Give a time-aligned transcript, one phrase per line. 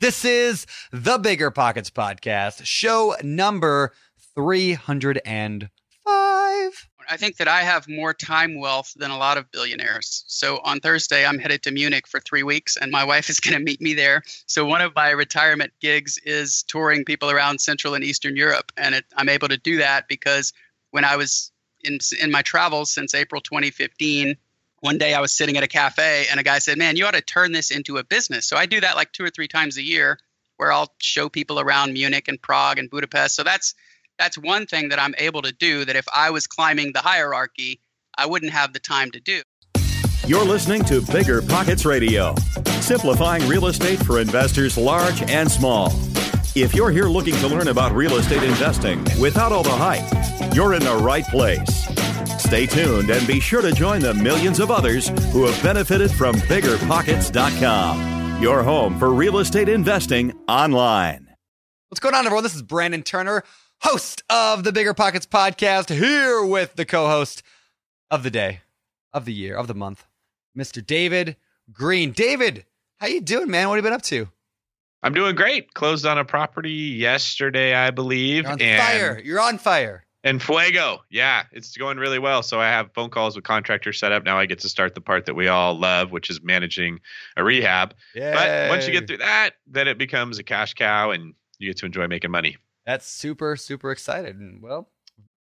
[0.00, 3.92] This is the Bigger Pockets Podcast, show number
[4.34, 5.68] 305.
[6.06, 10.24] I think that I have more time wealth than a lot of billionaires.
[10.26, 13.58] So on Thursday, I'm headed to Munich for three weeks, and my wife is going
[13.58, 14.22] to meet me there.
[14.46, 18.94] So one of my retirement gigs is touring people around Central and Eastern Europe, and
[18.94, 20.54] it, I'm able to do that because
[20.92, 21.52] when I was
[21.84, 24.34] in in my travels since April 2015,
[24.80, 27.14] one day I was sitting at a cafe, and a guy said, "Man, you ought
[27.14, 29.76] to turn this into a business." So I do that like two or three times
[29.76, 30.18] a year,
[30.56, 33.34] where I'll show people around Munich and Prague and Budapest.
[33.34, 33.74] So that's
[34.18, 37.80] that's one thing that I'm able to do that if I was climbing the hierarchy,
[38.16, 39.42] I wouldn't have the time to do.
[40.26, 42.34] You're listening to Bigger Pockets Radio,
[42.80, 45.90] simplifying real estate for investors large and small.
[46.56, 50.74] If you're here looking to learn about real estate investing without all the hype, you're
[50.74, 51.86] in the right place.
[52.42, 56.34] Stay tuned and be sure to join the millions of others who have benefited from
[56.36, 61.28] biggerpockets.com, your home for real estate investing online.
[61.88, 62.42] What's going on, everyone?
[62.42, 63.44] This is Brandon Turner,
[63.82, 67.44] host of the Bigger Pockets podcast, here with the co-host
[68.10, 68.60] of the day,
[69.12, 70.04] of the year, of the month,
[70.58, 70.84] Mr.
[70.84, 71.36] David
[71.72, 72.10] Greene.
[72.10, 72.64] David,
[72.98, 73.68] how you doing, man?
[73.68, 74.28] What have you been up to?
[75.02, 75.74] I'm doing great.
[75.74, 78.44] Closed on a property yesterday, I believe.
[78.44, 79.20] You're on and, fire.
[79.24, 80.04] You're on fire.
[80.22, 80.98] And Fuego.
[81.10, 82.42] Yeah, it's going really well.
[82.42, 84.24] So I have phone calls with contractors set up.
[84.24, 87.00] Now I get to start the part that we all love, which is managing
[87.36, 87.94] a rehab.
[88.14, 91.78] But once you get through that, then it becomes a cash cow and you get
[91.78, 92.58] to enjoy making money.
[92.84, 94.36] That's super, super excited.
[94.36, 94.90] And well,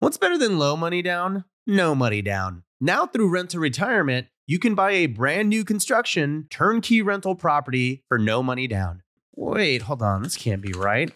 [0.00, 1.44] What's better than low money down?
[1.66, 2.62] No money down.
[2.80, 8.04] Now through Rent to Retirement, you can buy a brand new construction turnkey rental property
[8.08, 9.02] for no money down.
[9.40, 10.24] Wait, hold on.
[10.24, 11.12] This can't be right.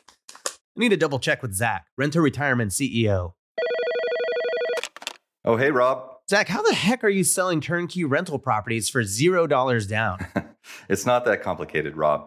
[0.46, 3.32] I need to double check with Zach, Rent to Retirement CEO.
[5.44, 6.08] Oh, hey, Rob.
[6.30, 10.24] Zach, how the heck are you selling turnkey rental properties for zero dollars down?
[10.88, 12.26] It's not that complicated, Rob.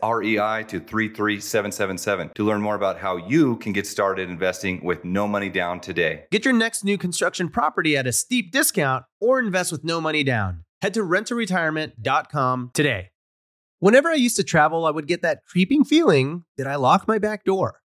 [0.03, 5.27] REI to 33777 to learn more about how you can get started investing with no
[5.27, 6.25] money down today.
[6.31, 10.23] Get your next new construction property at a steep discount or invest with no money
[10.23, 10.63] down.
[10.81, 13.09] Head to renttoretirement.com today.
[13.79, 17.17] Whenever I used to travel, I would get that creeping feeling that I locked my
[17.17, 17.80] back door.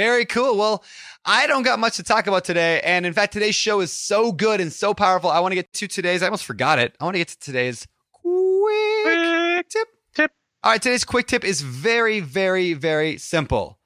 [0.00, 0.56] Very cool.
[0.56, 0.82] Well,
[1.26, 2.80] I don't got much to talk about today.
[2.82, 5.28] And in fact, today's show is so good and so powerful.
[5.28, 6.96] I want to get to today's, I almost forgot it.
[6.98, 9.88] I want to get to today's quick tip.
[10.14, 10.32] Tip.
[10.64, 13.78] All right, today's quick tip is very, very, very simple.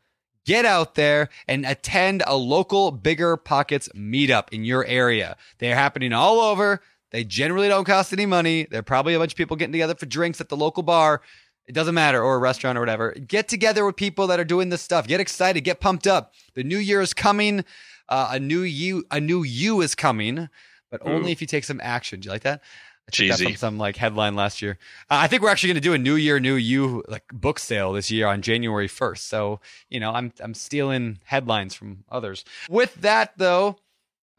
[0.47, 5.37] Get out there and attend a local Bigger Pockets meetup in your area.
[5.59, 6.81] They're happening all over.
[7.11, 8.69] They generally don't cost any money.
[8.71, 11.23] They're probably a bunch of people getting together for drinks at the local bar.
[11.67, 13.13] It doesn't matter, or a restaurant or whatever.
[13.13, 15.07] Get together with people that are doing this stuff.
[15.07, 15.63] Get excited.
[15.63, 16.35] Get pumped up.
[16.55, 17.65] The new year is coming.
[18.09, 20.51] Uh, a new you, a new you is coming,
[20.91, 22.21] but only if you take some action.
[22.21, 22.61] Do you like that?
[22.61, 23.55] I that Cheesy.
[23.57, 24.79] some like headline last year.
[25.11, 27.59] Uh, I think we're actually going to do a New Year, New You like book
[27.59, 29.29] sale this year on January first.
[29.29, 32.45] So you know, I'm I'm stealing headlines from others.
[32.69, 33.77] With that though,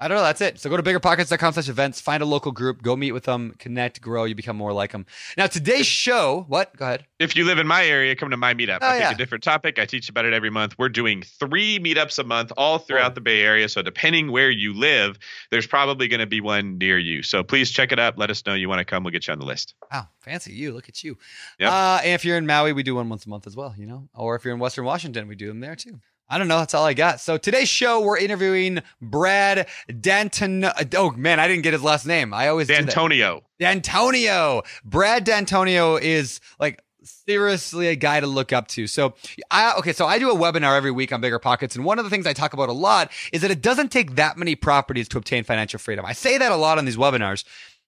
[0.05, 0.23] I don't know.
[0.23, 0.59] That's it.
[0.59, 4.01] So go to biggerpockets.com slash events, find a local group, go meet with them, connect,
[4.01, 4.25] grow.
[4.25, 5.07] You become more like them.
[5.35, 6.45] Now today's show.
[6.47, 6.77] What?
[6.77, 7.07] Go ahead.
[7.17, 8.79] If you live in my area, come to my meetup.
[8.83, 9.11] Oh, I pick yeah.
[9.13, 9.79] a different topic.
[9.79, 10.77] I teach about it every month.
[10.77, 13.13] We're doing three meetups a month all throughout Cool.
[13.15, 13.67] the Bay Area.
[13.67, 15.17] So depending where you live,
[15.49, 17.23] there's probably going to be one near you.
[17.23, 18.15] So please check it out.
[18.15, 19.03] Let us know you want to come.
[19.03, 19.73] We'll get you on the list.
[19.91, 20.71] Wow, fancy you.
[20.71, 21.17] Look at you.
[21.57, 21.71] Yep.
[21.71, 23.87] Uh, and if you're in Maui, we do one once a month as well, you
[23.87, 24.07] know?
[24.13, 25.99] Or if you're in Western Washington, we do them there too.
[26.27, 26.57] I don't know.
[26.59, 27.19] That's all I got.
[27.19, 29.67] So today's show, we're interviewing Brad
[29.99, 30.65] Danton.
[30.95, 32.33] Oh, man, I didn't get his last name.
[32.33, 32.67] I always.
[32.67, 33.43] D'Antonio.
[33.59, 34.63] D'Antonio.
[34.83, 38.87] Brad D'Antonio is like seriously a guy to look up to.
[38.87, 39.13] So
[39.51, 42.05] I okay, so I do a webinar every week on Bigger Pockets, and one of
[42.05, 45.07] the things I talk about a lot is that it doesn't take that many properties
[45.09, 46.05] to obtain financial freedom.
[46.05, 47.43] I say that a lot on these webinars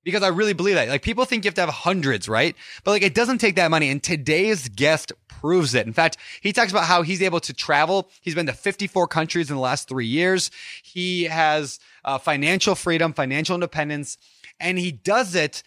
[0.08, 0.88] because I really believe that.
[0.88, 2.56] Like people think you have to have hundreds, right?
[2.86, 3.90] But like it doesn't take that money.
[3.90, 5.86] And today's guest proves it.
[5.86, 8.10] In fact, he talks about how he's able to travel.
[8.22, 10.50] He's been to 54 countries in the last three years.
[10.82, 14.18] He has uh, financial freedom, financial independence,
[14.62, 15.62] and he does it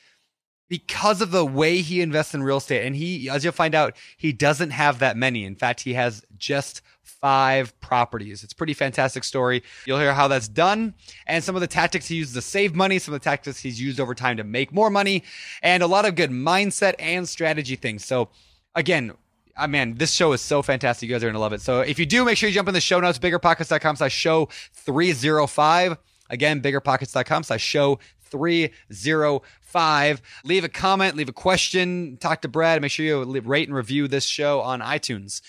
[0.70, 2.86] because of the way he invests in real estate.
[2.86, 5.44] And he, as you'll find out, he doesn't have that many.
[5.44, 8.44] In fact, he has just five properties.
[8.44, 9.64] It's pretty fantastic story.
[9.84, 10.94] You'll hear how that's done
[11.26, 13.80] and some of the tactics he uses to save money, some of the tactics he's
[13.80, 15.24] used over time to make more money,
[15.60, 18.04] and a lot of good mindset and strategy things.
[18.04, 18.28] So,
[18.76, 19.12] again,
[19.56, 21.08] I man, this show is so fantastic.
[21.08, 21.60] You guys are going to love it.
[21.60, 24.48] So if you do, make sure you jump in the show notes, biggerpockets.com slash show
[24.72, 25.98] 305.
[26.30, 27.98] Again, biggerpockets.com slash show
[28.30, 30.22] 305.
[30.44, 32.80] Leave a comment, leave a question, talk to Brad.
[32.82, 35.42] Make sure you rate and review this show on iTunes.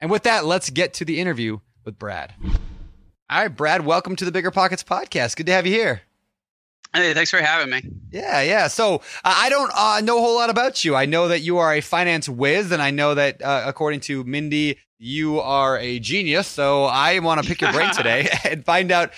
[0.00, 2.34] And with that, let's get to the interview with Brad.
[3.30, 5.36] All right, Brad, welcome to the Bigger Pockets podcast.
[5.36, 6.02] Good to have you here.
[6.94, 7.82] Hey, thanks for having me.
[8.10, 8.68] Yeah, yeah.
[8.68, 10.94] So uh, I don't uh, know a whole lot about you.
[10.94, 14.24] I know that you are a finance whiz, and I know that uh, according to
[14.24, 16.46] Mindy, you are a genius.
[16.46, 19.12] So I want to pick your brain today and find out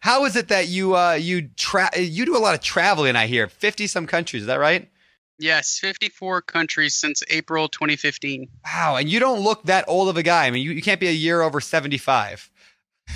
[0.00, 3.16] how is it that you uh, you tra- you do a lot of traveling.
[3.16, 4.42] I hear fifty some countries.
[4.42, 4.90] Is that right?
[5.38, 8.46] Yes, 54 countries since April 2015.
[8.62, 10.44] Wow, and you don't look that old of a guy.
[10.44, 12.50] I mean, you, you can't be a year over seventy five.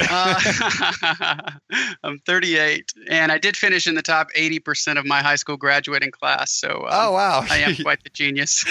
[0.01, 0.41] Uh,
[2.03, 6.11] I'm 38, and I did finish in the top 80% of my high school graduating
[6.11, 6.51] class.
[6.51, 8.65] So um, Oh wow, I am quite the genius.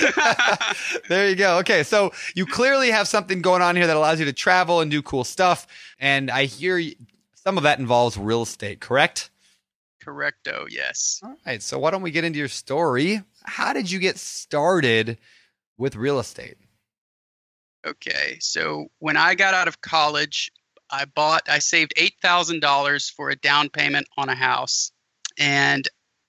[1.10, 1.60] there you go.
[1.60, 4.92] Okay, so you clearly have something going on here that allows you to travel and
[4.92, 5.66] do cool stuff.
[6.00, 6.78] And I hear
[7.44, 9.30] some of that involves real estate, correct?
[10.04, 11.20] Correcto, yes.
[11.24, 11.62] All right.
[11.62, 13.22] So why don't we get into your story?
[13.44, 15.18] How did you get started
[15.78, 16.56] with real estate?
[17.86, 20.52] Okay, so when I got out of college,
[20.90, 24.92] I bought, I saved $8,000 for a down payment on a house.
[25.38, 25.86] And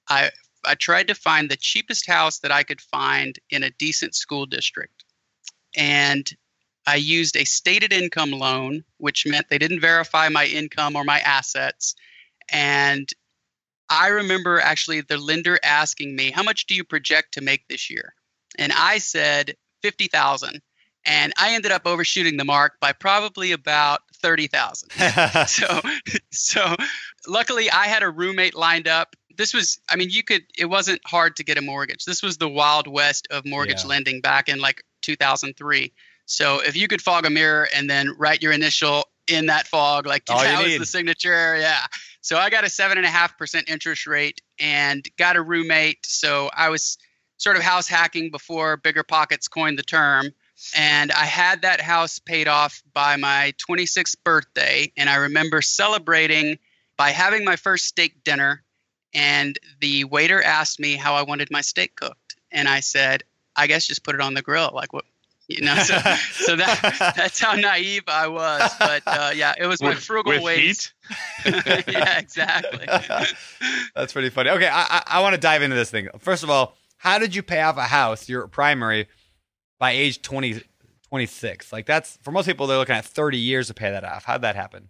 [0.09, 0.31] I,
[0.65, 4.47] I tried to find the cheapest house that I could find in a decent school
[4.47, 5.05] district.
[5.77, 6.29] And
[6.87, 11.21] I used a stated income loan, which meant they didn't verify my income or my
[11.21, 11.95] assets.
[12.51, 13.09] And
[13.89, 17.91] I remember actually the lender asking me, "How much do you project to make this
[17.91, 18.15] year?"
[18.59, 20.61] And I said 50,000.
[21.07, 24.89] And I ended up overshooting the mark by probably about 30,000
[25.47, 25.83] so
[26.31, 26.75] so
[27.27, 30.99] luckily i had a roommate lined up this was i mean you could it wasn't
[31.05, 33.89] hard to get a mortgage this was the wild west of mortgage Yeah.
[33.91, 35.93] lending back in like 2003
[36.27, 40.07] so if you could fog a mirror and then write your initial in that fog
[40.07, 40.81] like All you that was need.
[40.81, 41.81] the signature yeah
[42.21, 46.05] so i got a seven and a half percent interest rate and got a roommate
[46.05, 46.99] so i was
[47.39, 50.31] sort of house hacking before bigger pockets coined the term
[50.75, 54.93] and I had that house paid off by my 26th birthday.
[54.97, 56.59] And I remember celebrating
[56.97, 58.63] by having my first steak dinner.
[59.13, 62.37] And the waiter asked me how I wanted my steak cooked.
[62.51, 63.25] And I said,
[63.57, 64.71] I guess just put it on the grill.
[64.73, 65.05] Like what?
[65.49, 65.99] You know, so,
[66.33, 68.71] so that that's how naive I was.
[68.79, 70.93] But uh, yeah, it was my With- frugal with ways.
[71.45, 72.87] yeah, exactly.
[73.95, 74.49] That's pretty funny.
[74.51, 76.09] Okay, I, I, I want to dive into this thing.
[76.19, 79.07] First of all, how did you pay off a house, your primary,
[79.79, 80.63] by age 20,
[81.09, 81.73] 26.
[81.73, 84.25] Like that's for most people, they're looking at 30 years to pay that off.
[84.25, 84.89] How'd that happen?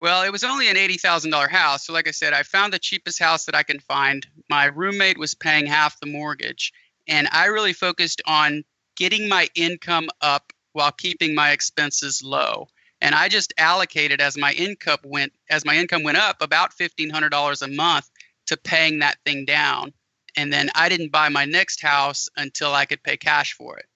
[0.00, 1.86] Well, it was only an $80,000 house.
[1.86, 4.26] So, like I said, I found the cheapest house that I can find.
[4.50, 6.72] My roommate was paying half the mortgage.
[7.06, 8.64] And I really focused on
[9.02, 12.68] getting my income up while keeping my expenses low.
[13.00, 17.62] And I just allocated as my income went as my income went up about $1500
[17.62, 18.08] a month
[18.46, 19.92] to paying that thing down.
[20.36, 23.86] And then I didn't buy my next house until I could pay cash for it.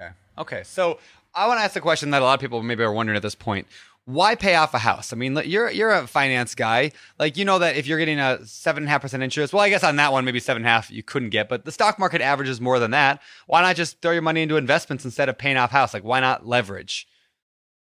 [0.00, 0.10] Okay.
[0.38, 0.62] Okay.
[0.64, 0.98] So
[1.32, 3.22] I want to ask the question that a lot of people maybe are wondering at
[3.22, 3.68] this point.
[4.06, 5.12] Why pay off a house?
[5.12, 6.92] I mean, you're you're a finance guy.
[7.18, 9.62] Like you know that if you're getting a seven and a half percent interest, well,
[9.62, 11.72] I guess on that one maybe seven and a half you couldn't get, but the
[11.72, 13.20] stock market averages more than that.
[13.48, 15.92] Why not just throw your money into investments instead of paying off house?
[15.92, 17.08] Like why not leverage?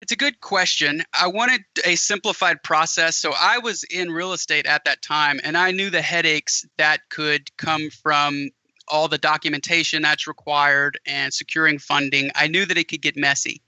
[0.02, 1.02] It's a good question.
[1.18, 3.16] I wanted a simplified process.
[3.16, 7.00] So I was in real estate at that time and I knew the headaches that
[7.09, 8.50] could come from
[8.87, 12.30] all the documentation that's required and securing funding.
[12.35, 13.62] I knew that it could get messy.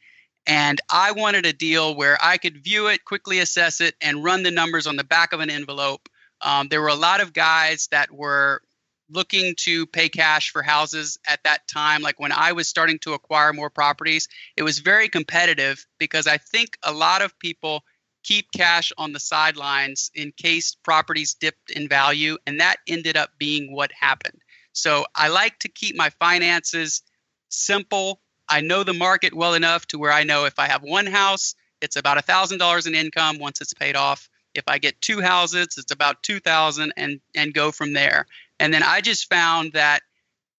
[0.46, 4.42] And I wanted a deal where I could view it, quickly assess it, and run
[4.42, 6.08] the numbers on the back of an envelope.
[6.40, 8.62] Um, there were a lot of guys that were
[9.08, 12.02] looking to pay cash for houses at that time.
[12.02, 16.38] Like when I was starting to acquire more properties, it was very competitive because I
[16.38, 17.82] think a lot of people
[18.24, 22.36] keep cash on the sidelines in case properties dipped in value.
[22.46, 24.40] And that ended up being what happened.
[24.72, 27.02] So I like to keep my finances
[27.48, 31.06] simple I know the market well enough to where I know if I have one
[31.06, 34.28] house, it's about a thousand dollars in income once it's paid off.
[34.54, 38.26] If I get two houses, it's about two thousand, and and go from there.
[38.58, 40.00] And then I just found that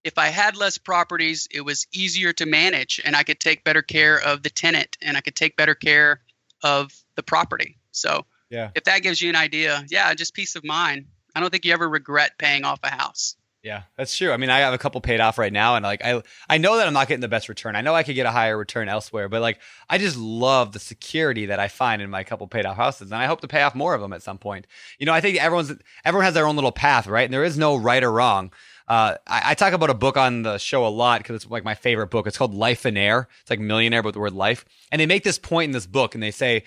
[0.03, 3.81] if I had less properties, it was easier to manage, and I could take better
[3.81, 6.21] care of the tenant, and I could take better care
[6.63, 7.77] of the property.
[7.91, 11.05] So yeah, if that gives you an idea, yeah, just peace of mind.
[11.35, 13.35] I don't think you ever regret paying off a house.
[13.67, 14.31] Yeah, that's true.
[14.31, 16.77] I mean, I have a couple paid off right now, and like I, I know
[16.77, 17.75] that I'm not getting the best return.
[17.75, 19.59] I know I could get a higher return elsewhere, but like
[19.89, 23.21] I just love the security that I find in my couple paid off houses, and
[23.21, 24.67] I hope to pay off more of them at some point.
[24.99, 25.73] You know, I think everyone's
[26.05, 27.25] everyone has their own little path, right?
[27.25, 28.53] And there is no right or wrong.
[28.87, 31.65] Uh, I, I, talk about a book on the show a lot because it's like
[31.65, 32.25] my favorite book.
[32.25, 33.25] It's called Lifeonaire.
[33.41, 34.63] It's like millionaire, but the word life.
[34.93, 36.63] And they make this point in this book, and they say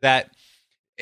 [0.00, 0.30] that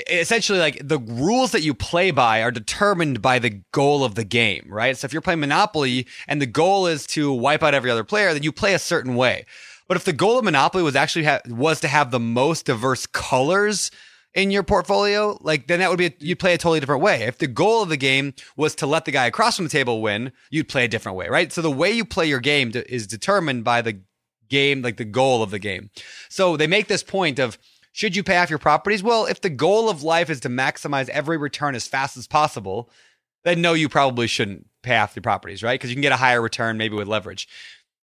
[0.07, 4.25] essentially like the rules that you play by are determined by the goal of the
[4.25, 4.97] game, right?
[4.97, 8.33] So if you're playing Monopoly and the goal is to wipe out every other player,
[8.33, 9.45] then you play a certain way.
[9.88, 13.07] But if the goal of Monopoly was actually ha- was to have the most diverse
[13.07, 13.90] colors
[14.35, 17.23] in your portfolio, like then that would be a, you'd play a totally different way.
[17.23, 20.02] If the goal of the game was to let the guy across from the table
[20.02, 21.52] win, you'd play a different way, right?
[21.52, 24.00] So the way you play your game is determined by the
[24.49, 25.90] game, like the goal of the game.
[26.28, 27.59] So they make this point of
[27.99, 29.02] should you pay off your properties?
[29.02, 32.90] Well, if the goal of life is to maximize every return as fast as possible,
[33.43, 35.75] then no, you probably shouldn't pay off your properties, right?
[35.75, 37.49] Because you can get a higher return maybe with leverage.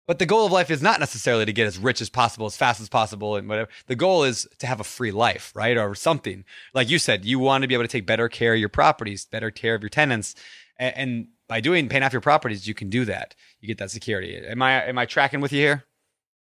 [0.06, 2.56] But the goal of life is not necessarily to get as rich as possible, as
[2.56, 3.68] fast as possible, and whatever.
[3.86, 5.76] The goal is to have a free life, right?
[5.76, 6.46] Or something.
[6.72, 9.26] Like you said, you want to be able to take better care of your properties,
[9.26, 10.34] better care of your tenants.
[10.78, 13.34] And, by doing paying off your properties, you can do that.
[13.60, 14.34] You get that security.
[14.34, 15.84] Am I am I tracking with you here?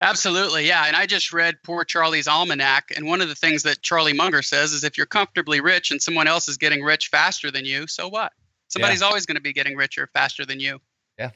[0.03, 0.87] Absolutely, yeah.
[0.87, 4.41] And I just read Poor Charlie's Almanac, and one of the things that Charlie Munger
[4.41, 7.87] says is if you're comfortably rich and someone else is getting rich faster than you,
[7.87, 8.33] so what?
[8.69, 9.09] Somebody's yeah.
[9.09, 10.81] always going to be getting richer faster than you.
[11.19, 11.31] Yeah,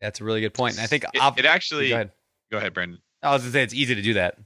[0.00, 0.76] that's a really good point.
[0.76, 1.90] And I think it, it actually.
[1.90, 2.12] Go ahead.
[2.50, 3.00] Go ahead, Brandon.
[3.22, 4.38] I was going to say it's easy to do that.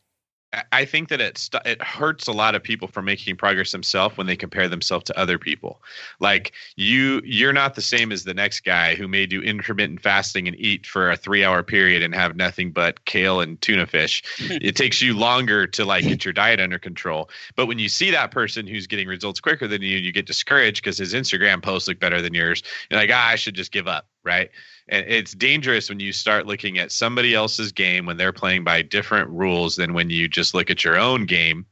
[0.73, 4.16] I think that it st- it hurts a lot of people from making progress themselves
[4.16, 5.82] when they compare themselves to other people.
[6.20, 10.46] Like you, you're not the same as the next guy who may do intermittent fasting
[10.49, 14.23] and eat for a three hour period and have nothing but kale and tuna fish.
[14.38, 17.30] it takes you longer to like get your diet under control.
[17.56, 20.82] But when you see that person who's getting results quicker than you, you get discouraged
[20.82, 22.62] because his Instagram posts look better than yours.
[22.90, 24.50] You're like, ah, I should just give up, right?
[24.88, 28.82] And it's dangerous when you start looking at somebody else's game when they're playing by
[28.82, 31.66] different rules than when you just look at your own game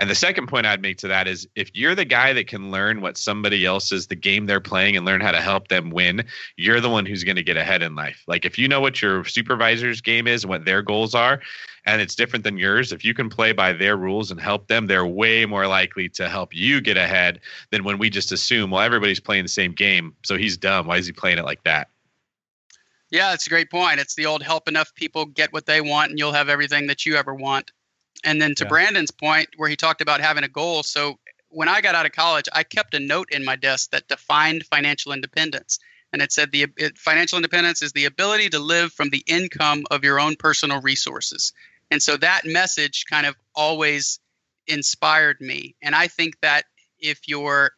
[0.00, 2.70] and the second point I'd make to that is if you're the guy that can
[2.70, 5.90] learn what somebody else is, the game they're playing, and learn how to help them
[5.90, 6.24] win,
[6.56, 8.24] you're the one who's going to get ahead in life.
[8.26, 11.40] Like if you know what your supervisor's game is and what their goals are,
[11.84, 14.86] and it's different than yours, if you can play by their rules and help them,
[14.86, 17.40] they're way more likely to help you get ahead
[17.70, 20.14] than when we just assume, well, everybody's playing the same game.
[20.24, 20.86] So he's dumb.
[20.86, 21.90] Why is he playing it like that?
[23.10, 24.00] Yeah, it's a great point.
[24.00, 27.04] It's the old help enough people get what they want and you'll have everything that
[27.04, 27.72] you ever want.
[28.24, 28.68] And then to yeah.
[28.68, 30.82] Brandon's point, where he talked about having a goal.
[30.82, 34.08] So when I got out of college, I kept a note in my desk that
[34.08, 35.78] defined financial independence.
[36.12, 39.84] And it said the it, financial independence is the ability to live from the income
[39.90, 41.52] of your own personal resources.
[41.90, 44.20] And so that message kind of always
[44.66, 45.74] inspired me.
[45.82, 46.64] And I think that
[46.98, 47.72] if you're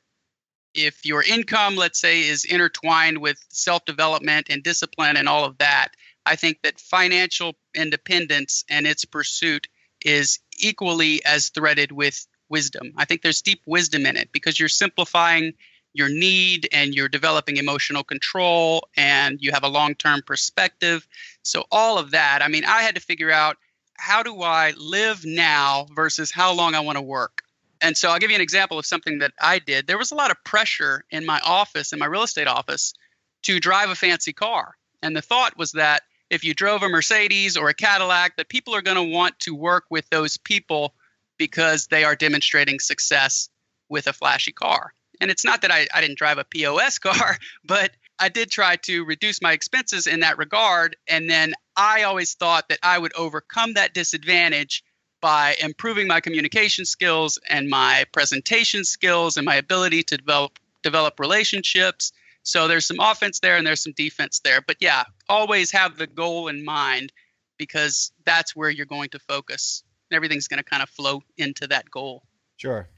[0.74, 5.58] if your income, let's say, is intertwined with self development and discipline and all of
[5.58, 5.90] that,
[6.24, 9.68] I think that financial independence and its pursuit
[10.04, 12.92] is equally as threaded with wisdom.
[12.96, 15.54] I think there's deep wisdom in it because you're simplifying
[15.94, 21.06] your need and you're developing emotional control and you have a long term perspective.
[21.42, 23.56] So, all of that, I mean, I had to figure out
[23.98, 27.42] how do I live now versus how long I want to work.
[27.82, 29.86] And so, I'll give you an example of something that I did.
[29.86, 32.94] There was a lot of pressure in my office, in my real estate office,
[33.42, 34.74] to drive a fancy car.
[35.02, 38.74] And the thought was that if you drove a Mercedes or a Cadillac, that people
[38.74, 40.94] are going to want to work with those people
[41.36, 43.50] because they are demonstrating success
[43.88, 44.94] with a flashy car.
[45.20, 48.76] And it's not that I, I didn't drive a POS car, but I did try
[48.76, 50.96] to reduce my expenses in that regard.
[51.08, 54.82] And then I always thought that I would overcome that disadvantage
[55.22, 61.18] by improving my communication skills and my presentation skills and my ability to develop develop
[61.18, 62.12] relationships.
[62.42, 64.60] So there's some offense there and there's some defense there.
[64.60, 67.12] But yeah, always have the goal in mind
[67.56, 69.84] because that's where you're going to focus.
[70.10, 72.24] Everything's going to kind of flow into that goal.
[72.56, 72.88] Sure.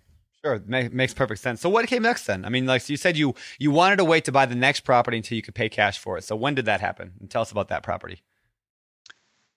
[0.43, 1.63] Sure, makes perfect sense.
[1.63, 2.45] So what came next then?
[2.45, 5.17] I mean, like you said, you you wanted to wait to buy the next property
[5.17, 6.25] until you could pay cash for it.
[6.25, 7.13] So when did that happen?
[7.19, 8.23] And tell us about that property.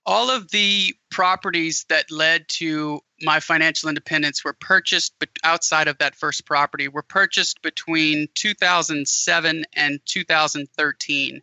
[0.10, 5.98] All of the properties that led to my financial independence were purchased, but outside of
[5.98, 11.42] that first property, were purchased between 2007 and 2013.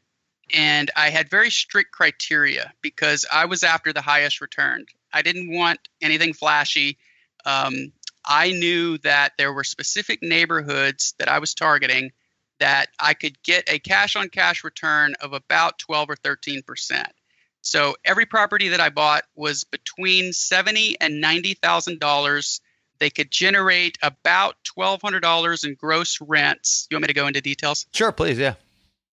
[0.55, 4.87] And I had very strict criteria because I was after the highest return.
[5.13, 6.97] I didn't want anything flashy.
[7.45, 7.93] Um,
[8.25, 12.13] I knew that there were specific neighborhoods that I was targeting
[12.61, 17.13] that I could get a cash on cash return of about 12 or 13 percent.
[17.65, 22.61] So every property that I bought was between seventy and ninety thousand dollars.
[23.01, 26.87] They could generate about twelve hundred dollars in gross rents.
[26.91, 27.87] You want me to go into details?
[27.93, 28.39] Sure, please.
[28.39, 28.55] Yeah.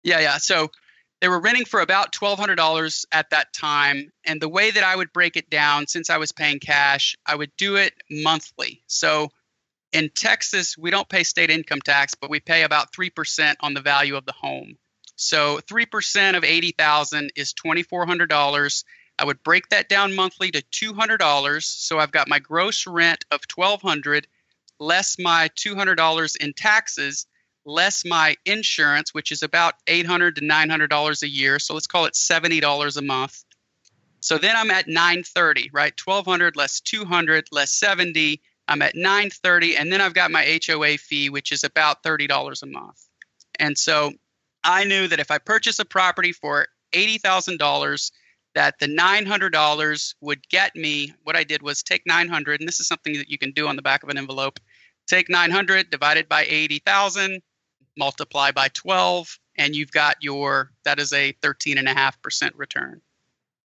[0.03, 0.37] Yeah, yeah.
[0.37, 0.71] So
[1.19, 4.11] they were renting for about $1,200 at that time.
[4.25, 7.35] And the way that I would break it down, since I was paying cash, I
[7.35, 8.83] would do it monthly.
[8.87, 9.29] So
[9.91, 13.81] in Texas, we don't pay state income tax, but we pay about 3% on the
[13.81, 14.77] value of the home.
[15.17, 18.83] So 3% of 80,000 is $2,400.
[19.19, 21.63] I would break that down monthly to $200.
[21.63, 24.27] So I've got my gross rent of 1200
[24.79, 27.25] less my $200 in taxes
[27.65, 31.59] less my insurance, which is about $800 to $900 a year.
[31.59, 33.43] So let's call it $70 a month.
[34.21, 35.93] So then I'm at 930, right?
[35.99, 38.39] 1200 less 200 less 70.
[38.67, 42.65] I'm at 930 and then I've got my HOA fee which is about $30 a
[42.67, 43.03] month.
[43.59, 44.13] And so
[44.63, 48.11] I knew that if I purchased a property for $80,000
[48.55, 52.87] that the $900 would get me what I did was take 900 and this is
[52.87, 54.59] something that you can do on the back of an envelope.
[55.07, 57.41] Take 900 divided by 80,000
[57.97, 63.01] multiply by 12 and you've got your that is a 13.5% return.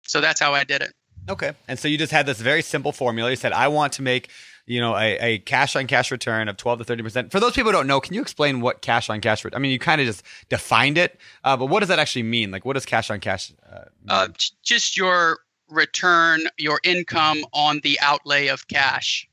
[0.03, 0.93] So that's how i did it.
[1.29, 1.53] Okay.
[1.69, 3.31] And so you just had this very simple formula.
[3.31, 4.29] You said i want to make
[4.73, 7.53] you know a, a cash on cash return of 12 to 30 percent for those
[7.53, 10.01] people who don't know can you explain what cash on cash i mean you kind
[10.01, 13.11] of just defined it uh, but what does that actually mean like what does cash
[13.11, 14.29] on cash uh, uh,
[14.63, 19.29] just your return your income on the outlay of cash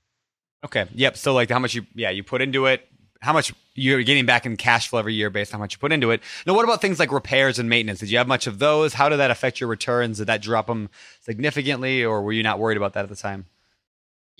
[0.65, 2.85] okay yep so like how much you yeah you put into it
[3.21, 5.79] how much you're getting back in cash flow every year based on how much you
[5.79, 6.21] put into it.
[6.45, 7.99] Now, what about things like repairs and maintenance?
[7.99, 8.93] Did you have much of those?
[8.93, 10.17] How did that affect your returns?
[10.17, 10.89] Did that drop them
[11.21, 13.45] significantly, or were you not worried about that at the time?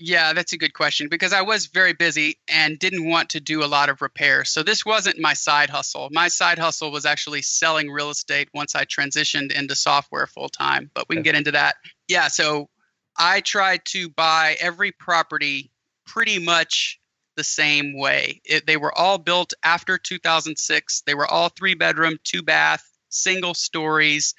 [0.02, 3.62] Yeah, that's a good question because I was very busy and didn't want to do
[3.62, 4.48] a lot of repairs.
[4.48, 6.08] So this wasn't my side hustle.
[6.10, 10.90] My side hustle was actually selling real estate once I transitioned into software full time,
[10.94, 11.76] but we can get into that.
[12.08, 12.70] Yeah, so
[13.18, 15.70] I tried to buy every property
[16.06, 16.98] pretty much
[17.36, 18.40] the same way.
[18.44, 21.02] It, they were all built after 2006.
[21.02, 24.34] They were all three bedroom, two bath, single stories,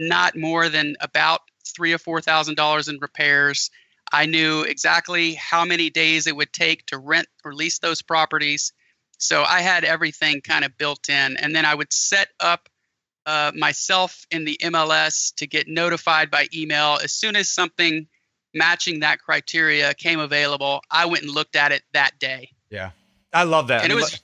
[0.00, 3.70] not more than about three or four thousand dollars in repairs.
[4.14, 8.72] I knew exactly how many days it would take to rent or lease those properties.
[9.18, 11.36] So I had everything kind of built in.
[11.36, 12.68] And then I would set up
[13.26, 18.06] uh, myself in the MLS to get notified by email as soon as something
[18.54, 22.50] matching that criteria came available, I went and looked at it that day.
[22.70, 22.90] Yeah.
[23.32, 23.82] I love that.
[23.82, 24.20] And it was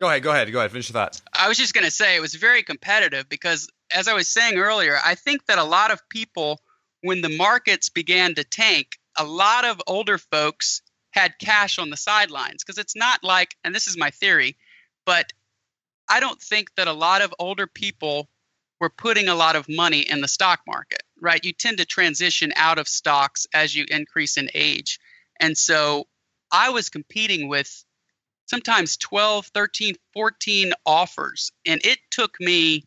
[0.00, 0.72] Go ahead, go ahead, go ahead.
[0.72, 1.22] Finish your thoughts.
[1.32, 4.58] I was just going to say it was very competitive because as I was saying
[4.58, 6.58] earlier, I think that a lot of people
[7.02, 11.96] when the markets began to tank, a lot of older folks had cash on the
[11.96, 14.56] sidelines because it's not like and this is my theory,
[15.04, 15.32] but
[16.08, 18.28] I don't think that a lot of older people
[18.80, 21.44] were putting a lot of money in the stock market, right?
[21.44, 24.98] You tend to transition out of stocks as you increase in age.
[25.38, 26.08] And so
[26.50, 27.84] I was competing with
[28.46, 31.52] sometimes 12, 13, 14 offers.
[31.64, 32.84] And it took me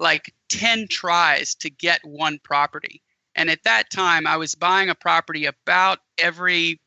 [0.00, 3.02] like 10 tries to get one property.
[3.34, 6.80] And at that time, I was buying a property about every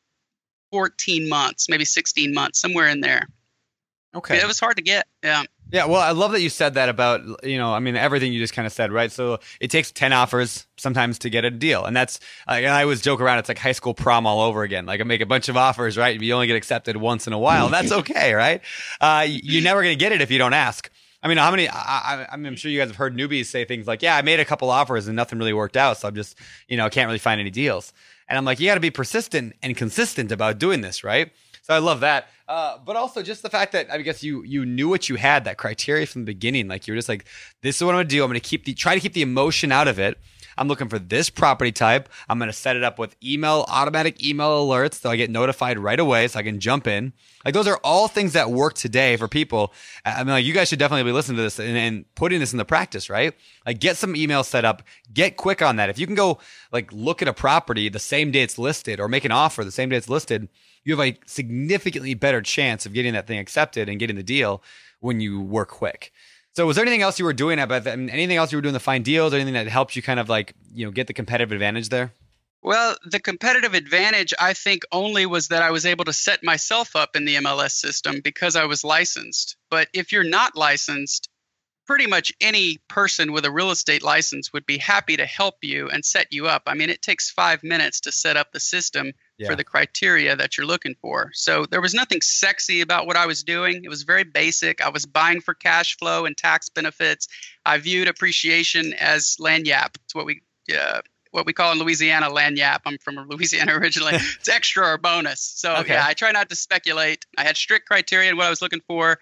[0.72, 3.28] 14 months, maybe 16 months, somewhere in there.
[4.14, 4.38] Okay.
[4.38, 5.06] It was hard to get.
[5.22, 5.44] Yeah.
[5.70, 8.40] Yeah, well, I love that you said that about you know, I mean, everything you
[8.40, 9.12] just kind of said, right?
[9.12, 13.02] So it takes ten offers sometimes to get a deal, and that's like, I always
[13.02, 13.38] joke around.
[13.40, 14.86] It's like high school prom all over again.
[14.86, 16.18] Like I make a bunch of offers, right?
[16.18, 17.68] You only get accepted once in a while.
[17.68, 18.62] That's okay, right?
[18.98, 20.88] Uh, you're never gonna get it if you don't ask.
[21.22, 21.68] I mean, how many?
[21.68, 21.74] I,
[22.22, 24.44] I, I'm sure you guys have heard newbies say things like, "Yeah, I made a
[24.44, 26.36] couple offers and nothing really worked out, so I'm just,
[26.68, 27.92] you know, I can't really find any deals."
[28.28, 31.32] And I'm like, you got to be persistent and consistent about doing this, right?
[31.62, 32.28] So I love that.
[32.46, 35.44] Uh, but also just the fact that I guess you you knew what you had
[35.44, 36.68] that criteria from the beginning.
[36.68, 37.26] Like you were just like,
[37.62, 38.22] this is what I'm gonna do.
[38.22, 40.18] I'm gonna keep the try to keep the emotion out of it.
[40.58, 42.08] I'm looking for this property type.
[42.28, 45.98] I'm gonna set it up with email automatic email alerts so I get notified right
[45.98, 47.12] away so I can jump in.
[47.44, 49.72] Like those are all things that work today for people.
[50.04, 52.52] I mean, like you guys should definitely be listening to this and, and putting this
[52.52, 53.34] into practice, right?
[53.64, 54.82] Like get some emails set up.
[55.12, 55.88] Get quick on that.
[55.88, 56.38] If you can go
[56.72, 59.70] like look at a property the same day it's listed or make an offer the
[59.70, 60.48] same day it's listed
[60.84, 64.62] you have a significantly better chance of getting that thing accepted and getting the deal
[65.00, 66.12] when you work quick.
[66.58, 67.92] So, was there anything else you were doing about that?
[67.92, 69.32] Anything else you were doing to find deals?
[69.32, 72.12] Or anything that helped you kind of like you know get the competitive advantage there?
[72.62, 76.96] Well, the competitive advantage, I think, only was that I was able to set myself
[76.96, 79.56] up in the MLS system because I was licensed.
[79.70, 81.28] But if you're not licensed,
[81.86, 85.88] pretty much any person with a real estate license would be happy to help you
[85.88, 86.64] and set you up.
[86.66, 89.48] I mean, it takes five minutes to set up the system yeah.
[89.48, 91.30] for the criteria that you're looking for.
[91.32, 93.84] So there was nothing sexy about what I was doing.
[93.84, 94.80] It was very basic.
[94.80, 97.28] I was buying for cash flow and tax benefits.
[97.64, 99.96] I viewed appreciation as lagniappe.
[100.04, 100.42] It's what we
[100.76, 102.80] uh, what we call in Louisiana lagniappe.
[102.84, 104.14] I'm from Louisiana originally.
[104.14, 105.40] it's extra or bonus.
[105.40, 105.94] So okay.
[105.94, 107.24] yeah, I try not to speculate.
[107.36, 109.18] I had strict criteria in what I was looking for,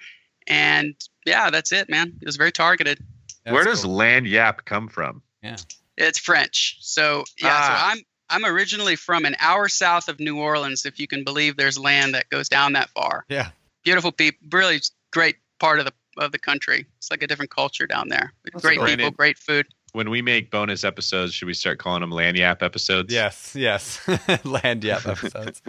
[0.46, 0.94] and
[1.26, 2.14] yeah, that's it, man.
[2.20, 2.98] It was very targeted.
[3.44, 3.96] That's Where does cool.
[3.96, 5.22] lagniappe come from?
[5.42, 5.56] Yeah.
[5.96, 6.78] It's French.
[6.80, 7.66] So yeah, ah.
[7.66, 11.56] so I'm I'm originally from an hour south of New Orleans, if you can believe
[11.56, 13.24] there's land that goes down that far.
[13.28, 13.50] Yeah.
[13.84, 14.80] Beautiful people, really
[15.12, 16.86] great part of the of the country.
[16.98, 18.32] It's like a different culture down there.
[18.44, 18.86] That's great cool.
[18.86, 19.66] people, great food.
[19.92, 23.12] When we make bonus episodes, should we start calling them Lagniappe episodes?
[23.12, 23.98] Yes, yes.
[24.06, 25.62] Lagniappe episodes.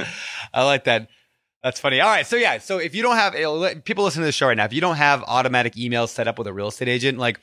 [0.54, 1.10] I like that.
[1.64, 2.02] That's funny.
[2.02, 2.26] All right.
[2.26, 2.60] So, yeah.
[2.60, 4.82] So, if you don't have eh, people listening to the show right now, if you
[4.82, 7.40] don't have automatic emails set up with a real estate agent, like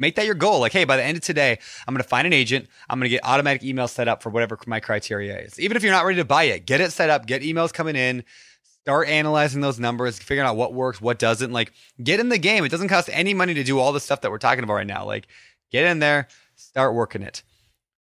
[0.00, 0.58] make that your goal.
[0.58, 2.66] Like, hey, by the end of today, I'm going to find an agent.
[2.88, 5.60] I'm going to get automatic emails set up for whatever my criteria is.
[5.60, 7.94] Even if you're not ready to buy it, get it set up, get emails coming
[7.94, 8.24] in,
[8.82, 11.52] start analyzing those numbers, figuring out what works, what doesn't.
[11.52, 12.64] Like, get in the game.
[12.64, 14.86] It doesn't cost any money to do all the stuff that we're talking about right
[14.86, 15.04] now.
[15.04, 15.28] Like,
[15.70, 17.44] get in there, start working it.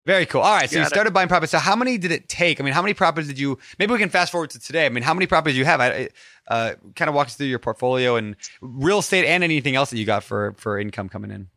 [0.07, 0.41] Very cool.
[0.41, 0.71] All right.
[0.71, 1.13] So Got you started it.
[1.13, 1.51] buying properties.
[1.51, 2.63] So how many did it take?
[2.63, 3.59] I mean, how many properties did you?
[3.79, 4.87] Maybe we can fast forward to today.
[4.87, 5.83] I mean, how many properties do you have?
[5.83, 6.09] I,
[6.49, 9.99] uh, kind of walk us through your portfolio and real estate and anything else that
[9.99, 11.49] you got for for income coming in.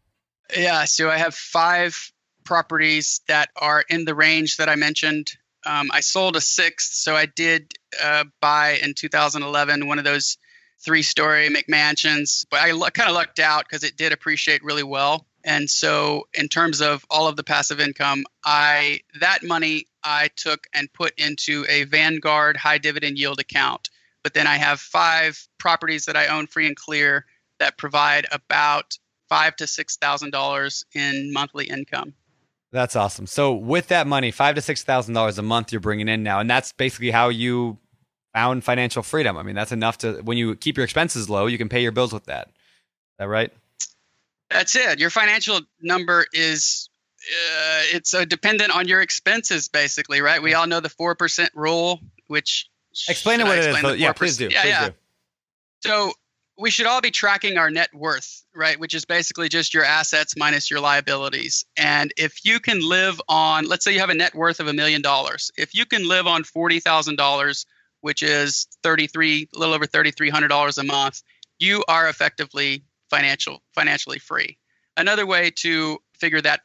[0.55, 2.11] Yeah, so I have five
[2.43, 5.31] properties that are in the range that I mentioned.
[5.65, 10.37] Um, I sold a sixth, so I did uh, buy in 2011 one of those
[10.83, 15.27] three-story McMansions, but I l- kind of lucked out because it did appreciate really well.
[15.43, 20.67] And so, in terms of all of the passive income, I that money I took
[20.73, 23.89] and put into a Vanguard high dividend yield account.
[24.23, 27.25] But then I have five properties that I own free and clear
[27.59, 28.97] that provide about
[29.31, 32.13] five to six thousand dollars in monthly income.
[32.73, 33.27] That's awesome.
[33.27, 36.39] So with that money, five to six thousand dollars a month you're bringing in now,
[36.39, 37.77] and that's basically how you
[38.33, 39.37] found financial freedom.
[39.37, 41.93] I mean, that's enough to when you keep your expenses low, you can pay your
[41.93, 42.47] bills with that.
[42.47, 43.53] Is that right?
[44.49, 44.99] That's it.
[44.99, 46.89] Your financial number is
[47.21, 50.43] uh, it's uh, dependent on your expenses, basically, right?
[50.43, 52.69] We all know the four percent rule, which
[53.07, 53.99] explain it what it is.
[53.99, 54.49] Yeah, please do.
[54.49, 54.89] Yeah, please yeah.
[54.89, 54.95] Do.
[55.83, 56.13] So
[56.57, 58.79] we should all be tracking our net worth, right?
[58.79, 61.65] Which is basically just your assets minus your liabilities.
[61.77, 64.73] And if you can live on, let's say you have a net worth of a
[64.73, 67.65] million dollars, if you can live on forty thousand dollars,
[68.01, 71.21] which is thirty-three, a little over thirty-three hundred dollars a month,
[71.59, 74.57] you are effectively financial financially free.
[74.97, 76.61] Another way to figure that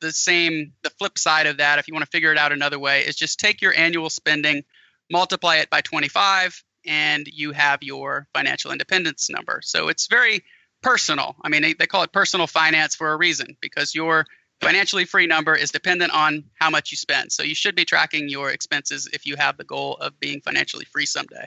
[0.00, 2.78] the same the flip side of that if you want to figure it out another
[2.78, 4.62] way is just take your annual spending
[5.10, 9.60] multiply it by 25 and you have your financial independence number.
[9.62, 10.44] So it's very
[10.82, 11.36] personal.
[11.42, 14.26] I mean, they, they call it personal finance for a reason because your
[14.60, 17.32] financially free number is dependent on how much you spend.
[17.32, 20.84] So you should be tracking your expenses if you have the goal of being financially
[20.84, 21.46] free someday.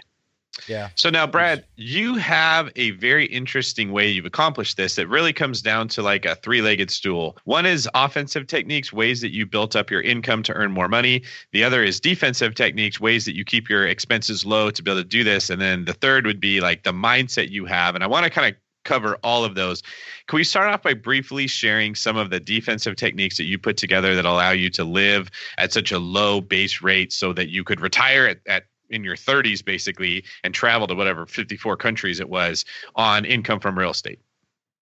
[0.68, 0.90] Yeah.
[0.96, 4.98] So now, Brad, you have a very interesting way you've accomplished this.
[4.98, 7.38] It really comes down to like a three legged stool.
[7.46, 11.24] One is offensive techniques, ways that you built up your income to earn more money.
[11.52, 15.02] The other is defensive techniques, ways that you keep your expenses low to be able
[15.02, 15.50] to do this.
[15.50, 17.96] And then the third would be like the mindset you have.
[17.96, 19.84] And I want to kind of cover all of those.
[20.28, 23.78] Can we start off by briefly sharing some of the defensive techniques that you put
[23.78, 27.64] together that allow you to live at such a low base rate so that you
[27.64, 32.30] could retire at, at in your 30s basically and travel to whatever 54 countries it
[32.30, 34.20] was on income from real estate?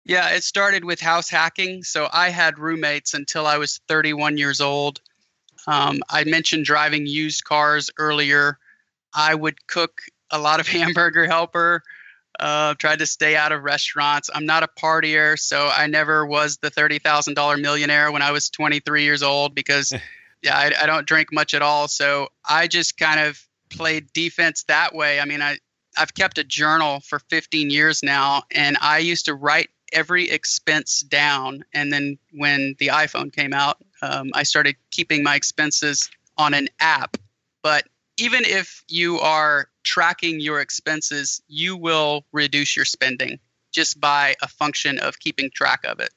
[0.06, 1.84] Yeah, it started with house hacking.
[1.84, 5.00] So I had roommates until I was 31 years old.
[5.68, 8.58] Um, I mentioned driving used cars earlier.
[9.14, 10.02] I would cook
[10.32, 11.84] a lot of hamburger helper.
[12.40, 14.30] Uh, tried to stay out of restaurants.
[14.34, 18.32] I'm not a partier, so I never was the thirty thousand dollar millionaire when I
[18.32, 19.94] was 23 years old because,
[20.42, 21.88] yeah, I, I don't drink much at all.
[21.88, 23.40] So I just kind of
[23.72, 25.20] played defense that way.
[25.20, 25.58] I mean, I
[25.98, 31.02] I've kept a journal for 15 years now, and I used to write every expense
[31.02, 31.66] down.
[31.74, 36.70] And then when the iPhone came out, um, I started keeping my expenses on an
[36.80, 37.18] app.
[37.62, 43.40] But even if you are tracking your expenses, you will reduce your spending
[43.72, 46.14] just by a function of keeping track of it.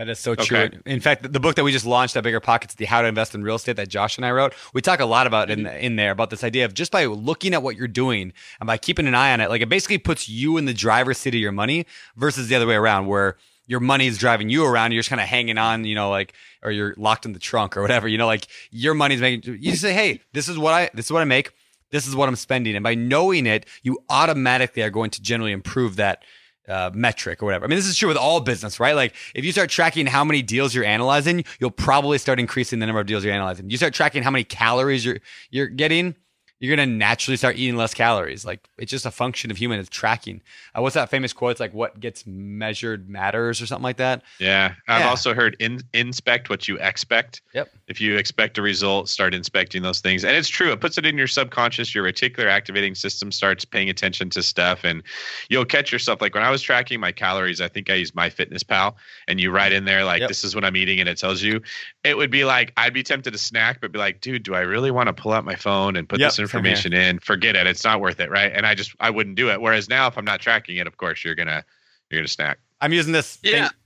[0.00, 0.56] That is so true.
[0.56, 0.78] Okay.
[0.86, 3.34] In fact, the book that we just launched at Bigger Pockets, the How to Invest
[3.34, 5.76] in Real Estate that Josh and I wrote, we talk a lot about in mm-hmm.
[5.76, 8.78] in there about this idea of just by looking at what you're doing and by
[8.78, 11.40] keeping an eye on it, like it basically puts you in the driver's seat of
[11.42, 11.84] your money
[12.16, 13.36] versus the other way around, where
[13.66, 14.92] your money is driving you around.
[14.92, 16.32] You're just kind of hanging on, you know, like
[16.62, 18.08] or you're locked in the trunk or whatever.
[18.08, 19.58] You know, like your money's making.
[19.60, 21.52] You say, hey, this is what I this is what I make.
[21.90, 25.52] This is what I'm spending, and by knowing it, you automatically are going to generally
[25.52, 26.22] improve that
[26.70, 27.64] uh, metric or whatever.
[27.64, 28.94] I mean, this is true with all business, right?
[28.94, 32.86] Like if you start tracking how many deals you're analyzing, you'll probably start increasing the
[32.86, 33.68] number of deals you're analyzing.
[33.68, 35.18] You start tracking how many calories you're
[35.50, 36.14] you're getting,
[36.60, 38.44] you're gonna naturally start eating less calories.
[38.44, 39.80] Like it's just a function of human.
[39.80, 40.42] It's tracking.
[40.76, 41.52] Uh, what's that famous quote?
[41.52, 44.22] It's like what gets measured matters or something like that.
[44.38, 45.08] Yeah, I've yeah.
[45.08, 47.40] also heard in, inspect what you expect.
[47.54, 47.70] Yep.
[47.88, 50.70] If you expect a result, start inspecting those things, and it's true.
[50.70, 51.94] It puts it in your subconscious.
[51.94, 55.02] Your reticular activating system starts paying attention to stuff, and
[55.48, 56.20] you'll catch yourself.
[56.20, 58.94] Like when I was tracking my calories, I think I used MyFitnessPal,
[59.28, 60.28] and you write in there like yep.
[60.28, 61.62] this is what I'm eating, and it tells you.
[62.04, 64.60] It would be like I'd be tempted to snack, but be like, dude, do I
[64.60, 66.28] really want to pull out my phone and put yep.
[66.28, 66.49] this in?
[66.54, 67.66] Information in, forget it.
[67.66, 68.52] It's not worth it, right?
[68.54, 69.60] And I just I wouldn't do it.
[69.60, 71.64] Whereas now, if I'm not tracking it, of course you're gonna
[72.10, 72.58] you're gonna snack.
[72.80, 73.38] I'm using this.
[73.42, 73.68] Yeah.
[73.68, 73.76] Thing,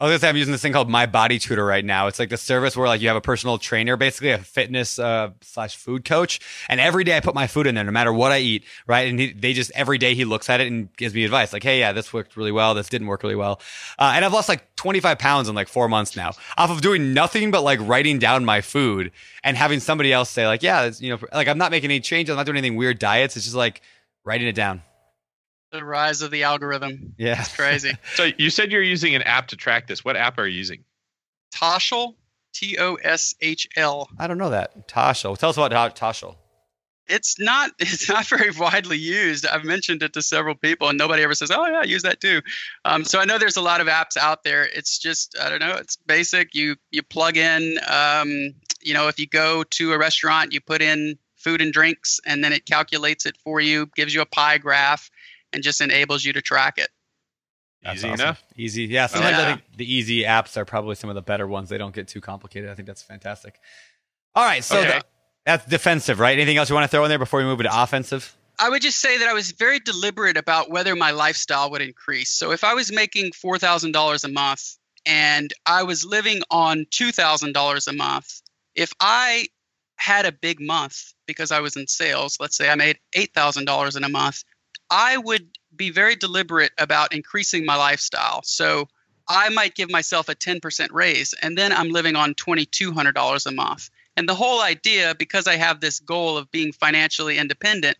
[0.00, 2.06] I was gonna say I'm using this thing called My Body Tutor right now.
[2.06, 5.30] It's like the service where like you have a personal trainer, basically a fitness uh,
[5.40, 8.30] slash food coach, and every day I put my food in there, no matter what
[8.30, 9.08] I eat, right?
[9.08, 11.64] And he, they just every day he looks at it and gives me advice, like,
[11.64, 13.60] hey, yeah, this worked really well, this didn't work really well,
[13.98, 17.12] uh, and I've lost like 25 pounds in like four months now, off of doing
[17.12, 19.10] nothing but like writing down my food
[19.42, 22.30] and having somebody else say like, yeah, you know, like I'm not making any changes,
[22.30, 23.82] I'm not doing anything weird diets, it's just like
[24.24, 24.82] writing it down.
[25.70, 27.14] The rise of the algorithm.
[27.18, 27.40] Yeah.
[27.40, 27.92] It's crazy.
[28.14, 30.04] so you said you're using an app to track this.
[30.04, 30.84] What app are you using?
[31.54, 32.14] Toshl.
[32.54, 34.08] T O S H L.
[34.18, 34.88] I don't know that.
[34.88, 35.36] Toshl.
[35.36, 36.36] Tell us about Toshl.
[37.06, 39.46] It's not it's not very widely used.
[39.46, 42.20] I've mentioned it to several people and nobody ever says, "Oh yeah, I use that
[42.20, 42.42] too."
[42.84, 44.64] Um, so I know there's a lot of apps out there.
[44.64, 45.76] It's just I don't know.
[45.76, 46.54] It's basic.
[46.54, 47.78] You you plug in.
[47.86, 52.20] Um, you know, if you go to a restaurant, you put in food and drinks,
[52.26, 55.10] and then it calculates it for you, gives you a pie graph
[55.58, 56.88] and just enables you to track it.
[57.82, 58.24] That's easy awesome.
[58.24, 58.44] enough.
[58.56, 58.84] Easy.
[58.84, 59.08] Yeah.
[59.08, 59.42] Sometimes yeah.
[59.42, 61.68] I think the easy apps are probably some of the better ones.
[61.68, 62.70] They don't get too complicated.
[62.70, 63.58] I think that's fantastic.
[64.36, 64.62] All right.
[64.62, 64.98] So okay.
[64.98, 65.04] the,
[65.44, 66.38] that's defensive, right?
[66.38, 68.36] Anything else you want to throw in there before we move into offensive?
[68.60, 72.30] I would just say that I was very deliberate about whether my lifestyle would increase.
[72.30, 77.92] So if I was making $4,000 a month and I was living on $2,000 a
[77.92, 78.42] month,
[78.74, 79.46] if I
[79.96, 84.04] had a big month because I was in sales, let's say I made $8,000 in
[84.04, 84.42] a month,
[84.90, 88.42] I would be very deliberate about increasing my lifestyle.
[88.42, 88.88] So
[89.28, 93.90] I might give myself a 10% raise, and then I'm living on $2,200 a month.
[94.16, 97.96] And the whole idea, because I have this goal of being financially independent,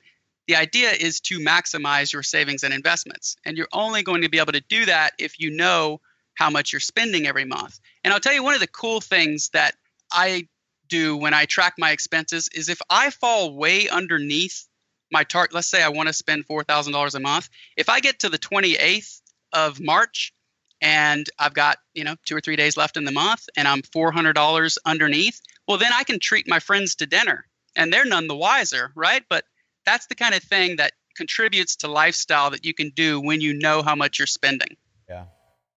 [0.47, 3.37] the idea is to maximize your savings and investments.
[3.45, 6.01] And you're only going to be able to do that if you know
[6.35, 7.79] how much you're spending every month.
[8.03, 9.75] And I'll tell you one of the cool things that
[10.11, 10.49] I
[10.89, 14.68] do when I track my expenses is if I fall way underneath
[15.11, 17.49] my target, let's say I want to spend $4,000 a month.
[17.77, 19.21] If I get to the 28th
[19.53, 20.33] of March
[20.81, 23.83] and I've got, you know, two or three days left in the month and I'm
[23.83, 28.37] $400 underneath, well, then I can treat my friends to dinner and they're none the
[28.37, 29.23] wiser, right?
[29.29, 29.45] But
[29.85, 33.55] that's the kind of thing that contributes to lifestyle that you can do when you
[33.55, 34.77] know how much you're spending.
[35.09, 35.25] Yeah,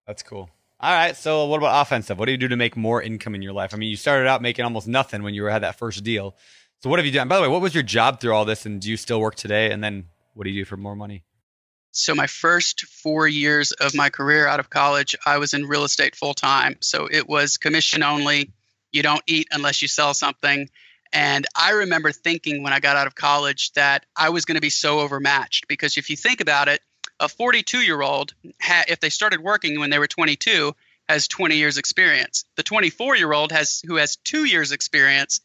[0.06, 0.50] that's cool.
[0.80, 1.16] All right.
[1.16, 2.18] So, what about offensive?
[2.18, 3.74] What do you do to make more income in your life?
[3.74, 6.36] I mean, you started out making almost nothing when you had that first deal.
[6.82, 7.28] So what have you done?
[7.28, 9.36] By the way, what was your job through all this, and do you still work
[9.36, 9.72] today?
[9.72, 11.24] And then what do you do for more money?
[11.92, 15.84] So my first four years of my career out of college, I was in real
[15.84, 16.78] estate full time.
[16.80, 18.52] So it was commission only.
[18.92, 20.70] You don't eat unless you sell something.
[21.14, 24.62] And I remember thinking when I got out of college that I was going to
[24.62, 26.82] be so overmatched because if you think about it,
[27.20, 28.34] A 42 year old,
[28.88, 30.74] if they started working when they were 22,
[31.10, 32.46] has 20 years experience.
[32.56, 35.42] The 24 year old has who has two years experience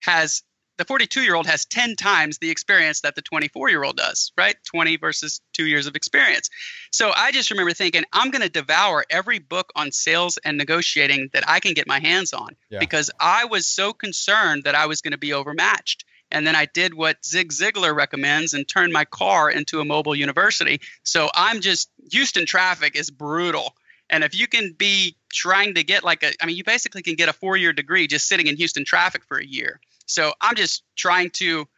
[0.00, 0.42] has
[0.78, 4.32] the 42 year old has 10 times the experience that the 24 year old does,
[4.38, 4.56] right?
[4.64, 6.48] 20 versus two years of experience.
[6.92, 11.30] So I just remember thinking, I'm going to devour every book on sales and negotiating
[11.32, 12.78] that I can get my hands on Yeah.
[12.78, 16.04] because I was so concerned that I was going to be overmatched.
[16.30, 20.14] And then I did what Zig Ziglar recommends and turned my car into a mobile
[20.14, 20.80] university.
[21.02, 23.74] So I'm just, Houston traffic is brutal.
[24.10, 27.14] And if you can be trying to get like a, I mean, you basically can
[27.14, 29.80] get a four year degree just sitting in Houston traffic for a year.
[30.08, 31.68] So I'm just trying to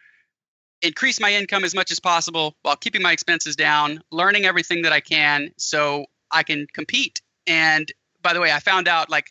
[0.83, 4.93] increase my income as much as possible while keeping my expenses down, learning everything that
[4.93, 7.21] I can so I can compete.
[7.47, 7.91] And
[8.23, 9.27] by the way, I found out like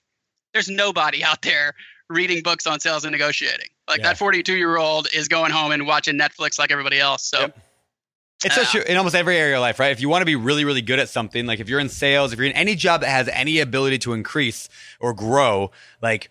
[0.54, 1.74] there's nobody out there
[2.10, 3.68] reading books on sales and negotiating.
[3.88, 4.10] Like Yeah.
[4.10, 7.26] that 42 year old is going home and watching Netflix like everybody else.
[7.26, 7.58] So Yep.
[8.46, 8.70] It's so Ah.
[8.72, 9.92] true in almost every area of life, right?
[9.92, 12.32] If you want to be really, really good at something, like if you're in sales,
[12.32, 14.70] if you're in any job that has any ability to increase
[15.02, 16.30] or grow, like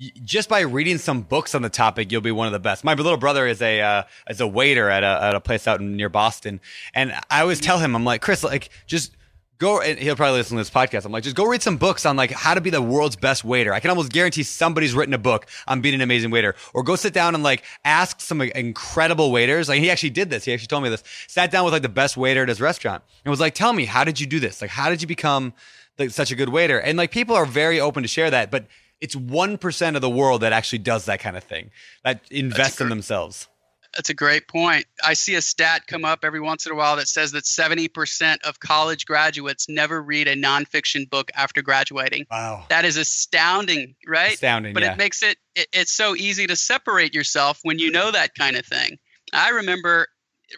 [0.00, 2.84] just by reading some books on the topic, you'll be one of the best.
[2.84, 5.80] My little brother is a uh, is a waiter at a at a place out
[5.80, 6.60] near Boston,
[6.94, 9.16] and I always tell him, I'm like, Chris, like just
[9.58, 9.80] go.
[9.80, 11.04] And he'll probably listen to this podcast.
[11.04, 13.44] I'm like, just go read some books on like how to be the world's best
[13.44, 13.72] waiter.
[13.72, 16.96] I can almost guarantee somebody's written a book on being an amazing waiter, or go
[16.96, 19.68] sit down and like ask some incredible waiters.
[19.68, 20.44] Like he actually did this.
[20.44, 21.04] He actually told me this.
[21.28, 23.84] Sat down with like the best waiter at his restaurant and was like, tell me,
[23.84, 24.60] how did you do this?
[24.60, 25.52] Like, how did you become
[26.00, 26.80] like such a good waiter?
[26.80, 28.66] And like people are very open to share that, but
[29.04, 31.70] it's 1% of the world that actually does that kind of thing
[32.04, 33.48] that invests in themselves
[33.94, 34.86] That's a great point.
[35.04, 38.42] I see a stat come up every once in a while that says that 70%
[38.42, 42.24] of college graduates never read a nonfiction book after graduating.
[42.30, 44.34] wow That is astounding, right?
[44.34, 47.90] astounding But yeah it makes it, it it's so easy to separate yourself when you
[47.90, 48.98] know that kind of thing.
[49.32, 50.08] I remember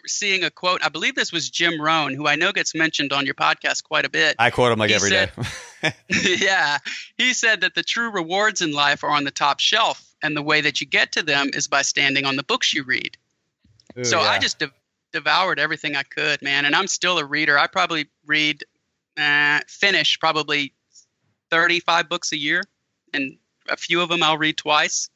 [0.05, 3.25] seeing a quote, I believe this was Jim Rohn, who I know gets mentioned on
[3.25, 4.35] your podcast quite a bit.
[4.39, 5.29] i quote him like He every day.
[5.81, 5.93] said-
[6.41, 6.77] yeah.
[7.17, 10.41] He said that the true rewards in life are on the top shelf, and the
[10.41, 13.17] way that you get to them is by standing on the books you read.
[13.97, 14.29] Ooh, so yeah.
[14.29, 14.71] I just de-
[15.13, 16.65] devoured everything I could, man.
[16.65, 17.57] And I'm still a reader.
[17.57, 18.63] I probably read,
[19.17, 20.73] uh, finish probably
[21.51, 22.63] 35 books a year,
[23.13, 23.37] and
[23.69, 25.09] a few of them I'll read twice.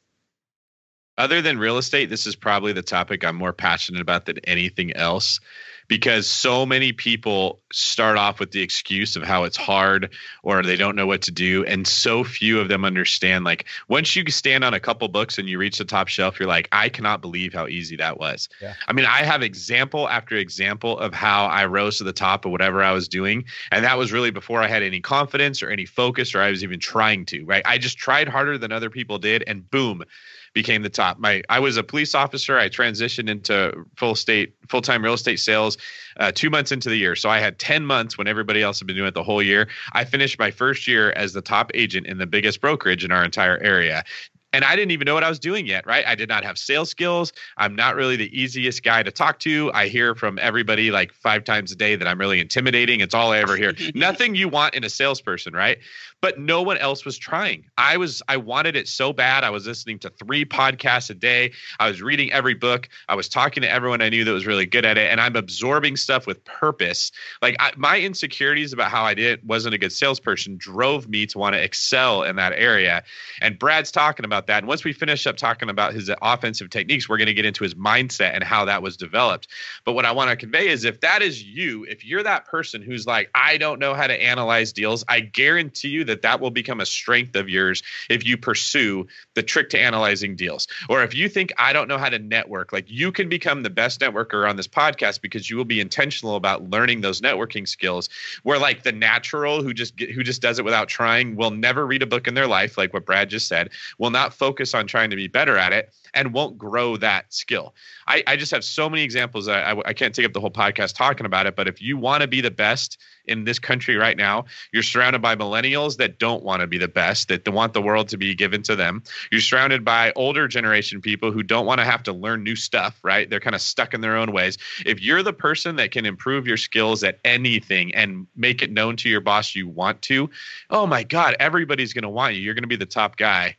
[1.18, 4.92] Other than real estate, this is probably the topic I'm more passionate about than anything
[4.94, 5.40] else
[5.88, 10.76] because so many people start off with the excuse of how it's hard or they
[10.76, 11.64] don't know what to do.
[11.66, 13.44] And so few of them understand.
[13.44, 16.48] Like, once you stand on a couple books and you reach the top shelf, you're
[16.48, 18.48] like, I cannot believe how easy that was.
[18.62, 18.72] Yeah.
[18.88, 22.52] I mean, I have example after example of how I rose to the top of
[22.52, 23.44] whatever I was doing.
[23.70, 26.64] And that was really before I had any confidence or any focus or I was
[26.64, 27.62] even trying to, right?
[27.66, 30.04] I just tried harder than other people did and boom,
[30.52, 31.18] became the top.
[31.18, 32.58] My I was a police officer.
[32.58, 35.78] I transitioned into full state full time real estate sales
[36.18, 37.16] uh, two months into the year.
[37.16, 39.68] So I had ten months when everybody else had been doing it the whole year.
[39.92, 43.24] I finished my first year as the top agent in the biggest brokerage in our
[43.24, 44.04] entire area.
[44.52, 46.06] And I didn't even know what I was doing yet, right?
[46.06, 47.32] I did not have sales skills.
[47.56, 49.70] I'm not really the easiest guy to talk to.
[49.72, 53.00] I hear from everybody like five times a day that I'm really intimidating.
[53.00, 53.74] It's all I ever hear.
[53.94, 55.78] Nothing you want in a salesperson, right?
[56.22, 57.64] but no one else was trying.
[57.76, 59.44] I was I wanted it so bad.
[59.44, 61.52] I was listening to 3 podcasts a day.
[61.80, 62.88] I was reading every book.
[63.08, 65.36] I was talking to everyone I knew that was really good at it and I'm
[65.36, 67.10] absorbing stuff with purpose.
[67.42, 71.38] Like I, my insecurities about how I did wasn't a good salesperson drove me to
[71.38, 73.02] want to excel in that area.
[73.40, 74.58] And Brad's talking about that.
[74.58, 77.64] And once we finish up talking about his offensive techniques, we're going to get into
[77.64, 79.48] his mindset and how that was developed.
[79.84, 82.82] But what I want to convey is if that is you, if you're that person
[82.82, 86.50] who's like I don't know how to analyze deals, I guarantee you that that will
[86.50, 90.68] become a strength of yours if you pursue the trick to analyzing deals.
[90.88, 93.70] Or if you think I don't know how to network, like you can become the
[93.70, 98.08] best networker on this podcast because you will be intentional about learning those networking skills.
[98.42, 102.02] Where like the natural who just who just does it without trying will never read
[102.02, 105.10] a book in their life, like what Brad just said, will not focus on trying
[105.10, 107.74] to be better at it and won't grow that skill.
[108.06, 109.48] I, I just have so many examples.
[109.48, 111.96] I, I, I can't take up the whole podcast talking about it, but if you
[111.96, 116.18] want to be the best in this country right now, you're surrounded by millennials that
[116.18, 119.02] don't want to be the best, that want the world to be given to them.
[119.30, 122.98] You're surrounded by older generation people who don't want to have to learn new stuff,
[123.02, 123.28] right?
[123.28, 124.58] They're kind of stuck in their own ways.
[124.84, 128.96] If you're the person that can improve your skills at anything and make it known
[128.96, 130.28] to your boss you want to,
[130.70, 132.40] oh my God, everybody's going to want you.
[132.40, 133.56] You're going to be the top guy.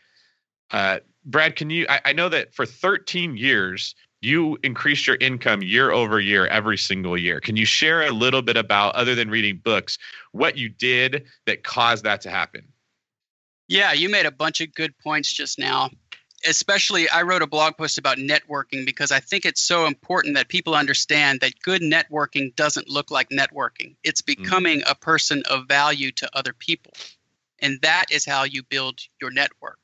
[0.74, 1.86] Uh, Brad, can you?
[1.88, 6.78] I, I know that for 13 years, you increased your income year over year every
[6.78, 7.40] single year.
[7.40, 9.98] Can you share a little bit about, other than reading books,
[10.32, 12.64] what you did that caused that to happen?
[13.68, 15.90] Yeah, you made a bunch of good points just now.
[16.46, 20.50] especially I wrote a blog post about networking because I think it's so important that
[20.50, 23.96] people understand that good networking doesn't look like networking.
[24.04, 24.92] It's becoming mm.
[24.92, 26.92] a person of value to other people.
[27.60, 29.80] And that is how you build your network.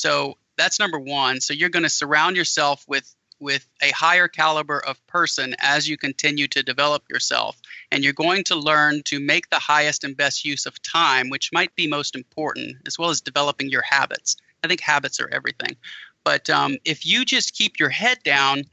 [0.00, 1.40] So that's number 1.
[1.40, 5.96] So you're going to surround yourself with with a higher caliber of person as you
[5.96, 7.56] continue to develop yourself
[7.92, 11.52] and you're going to learn to make the highest and best use of time which
[11.52, 15.76] might be most important as well as developing your habits I think habits are everything.
[16.24, 18.64] But um, if you just keep your head down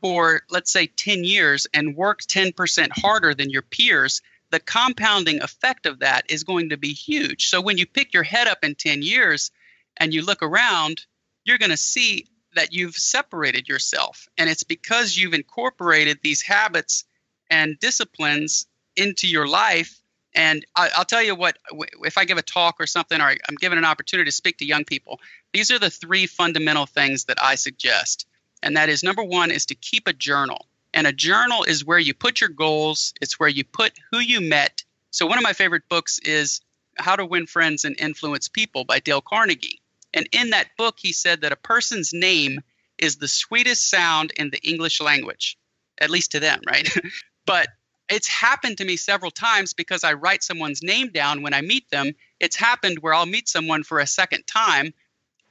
[0.00, 5.86] for, let's say, 10 years and work 10% harder than your peers, the compounding effect
[5.86, 7.48] of that is going to be huge.
[7.48, 9.50] So when you pick your head up in 10 years
[9.96, 11.04] and you look around,
[11.44, 14.28] you're going to see that you've separated yourself.
[14.36, 17.04] And it's because you've incorporated these habits
[17.50, 18.66] and disciplines
[18.96, 20.02] into your life
[20.34, 21.58] and I, will tell you what,
[22.04, 24.64] if I give a talk or something, or I'm given an opportunity to speak to
[24.64, 25.20] young people,
[25.52, 28.26] these are the three fundamental things that I suggest.
[28.62, 30.66] And that is number one is to keep a journal.
[30.94, 34.40] And a journal is where you put your goals, it's where you put who you
[34.40, 34.84] met.
[35.10, 36.60] So, one of my favorite books is
[36.96, 39.81] How to Win Friends and Influence People by Dale Carnegie.
[40.14, 42.60] And in that book, he said that a person's name
[42.98, 45.58] is the sweetest sound in the English language,
[46.00, 46.88] at least to them, right?
[47.46, 47.68] but
[48.08, 51.88] it's happened to me several times because I write someone's name down when I meet
[51.90, 52.12] them.
[52.40, 54.92] It's happened where I'll meet someone for a second time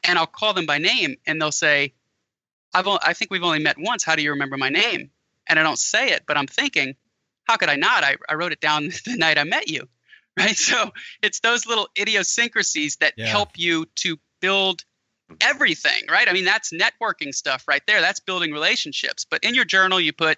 [0.03, 1.93] and I'll call them by name and they'll say,
[2.74, 4.03] I've I think we've only met once.
[4.03, 5.09] How do you remember my name?
[5.47, 6.95] And I don't say it, but I'm thinking,
[7.43, 8.03] how could I not?
[8.03, 9.88] I, I wrote it down the night I met you.
[10.38, 10.55] Right.
[10.55, 10.91] So
[11.22, 13.26] it's those little idiosyncrasies that yeah.
[13.26, 14.84] help you to build
[15.39, 16.04] everything.
[16.10, 16.28] Right.
[16.28, 18.02] I mean, that's networking stuff right there.
[18.02, 19.26] That's building relationships.
[19.30, 20.38] But in your journal, you put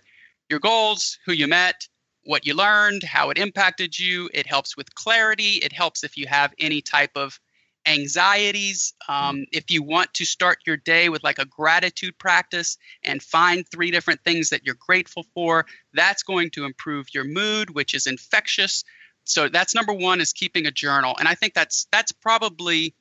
[0.49, 1.87] your goals, who you met,
[2.25, 4.29] what you learned, how it impacted you.
[4.33, 5.53] It helps with clarity.
[5.55, 7.39] It helps if you have any type of
[7.85, 8.93] anxieties.
[9.09, 13.65] Um, if you want to start your day with like a gratitude practice and find
[13.67, 18.07] three different things that you're grateful for, that's going to improve your mood, which is
[18.07, 18.83] infectious.
[19.25, 22.93] So that's number one is keeping a journal, and I think that's that's probably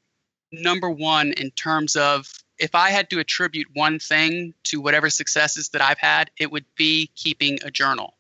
[0.53, 5.71] number one in terms of if I had to attribute one thing to whatever successes
[5.71, 8.15] that I've had, it would be keeping a journal.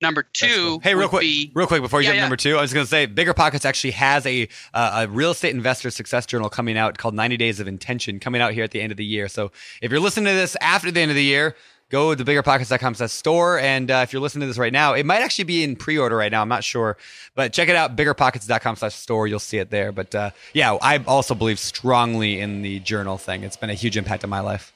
[0.00, 0.46] Number two.
[0.46, 0.80] Cool.
[0.80, 2.22] Hey, real quick, be, real quick before you yeah, get yeah.
[2.22, 5.54] number two, I was going to say BiggerPockets actually has a uh, a real estate
[5.54, 8.82] investor success journal coming out called 90 Days of Intention coming out here at the
[8.82, 9.28] end of the year.
[9.28, 11.56] So if you're listening to this after the end of the year,
[11.94, 13.60] go to biggerpockets.com store.
[13.60, 16.16] And uh, if you're listening to this right now, it might actually be in pre-order
[16.16, 16.42] right now.
[16.42, 16.96] I'm not sure,
[17.36, 19.28] but check it out, biggerpockets.com slash store.
[19.28, 19.92] You'll see it there.
[19.92, 23.44] But uh, yeah, I also believe strongly in the journal thing.
[23.44, 24.72] It's been a huge impact on my life.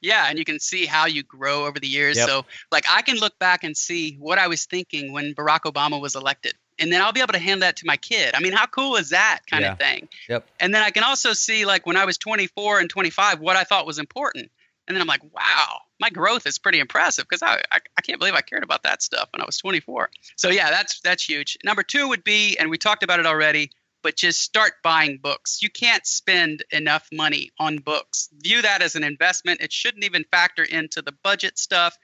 [0.00, 2.16] Yeah, and you can see how you grow over the years.
[2.16, 2.28] Yep.
[2.28, 6.00] So, like, I can look back and see what I was thinking when Barack Obama
[6.00, 8.34] was elected, and then I'll be able to hand that to my kid.
[8.34, 9.72] I mean, how cool is that kind yeah.
[9.72, 10.08] of thing?
[10.30, 10.46] Yep.
[10.58, 13.64] And then I can also see, like, when I was 24 and 25, what I
[13.64, 14.50] thought was important.
[14.90, 18.18] And then I'm like, wow, my growth is pretty impressive because I, I, I can't
[18.18, 20.10] believe I cared about that stuff when I was 24.
[20.34, 21.56] So yeah, that's that's huge.
[21.62, 23.70] Number two would be, and we talked about it already,
[24.02, 25.62] but just start buying books.
[25.62, 28.30] You can't spend enough money on books.
[28.36, 29.60] View that as an investment.
[29.60, 31.96] It shouldn't even factor into the budget stuff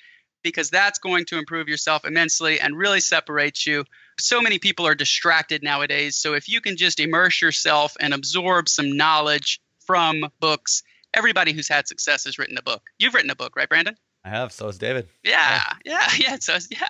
[0.44, 3.84] because that's going to improve yourself immensely and really separate you.
[4.20, 6.16] So many people are distracted nowadays.
[6.16, 10.84] So if you can just immerse yourself and absorb some knowledge from books,
[11.14, 12.82] everybody who's had success has written a book.
[12.98, 13.96] You've written a book, right, Brandon?
[14.24, 14.52] I have.
[14.52, 15.08] So has David.
[15.22, 16.36] Yeah, yeah, yeah.
[16.40, 16.86] So yeah.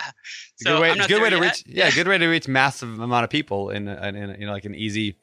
[0.56, 1.42] So good way, good way to yet.
[1.42, 1.64] reach.
[1.66, 4.64] Yeah, good way to reach massive amount of people in, in, in you know like
[4.64, 5.16] an easy,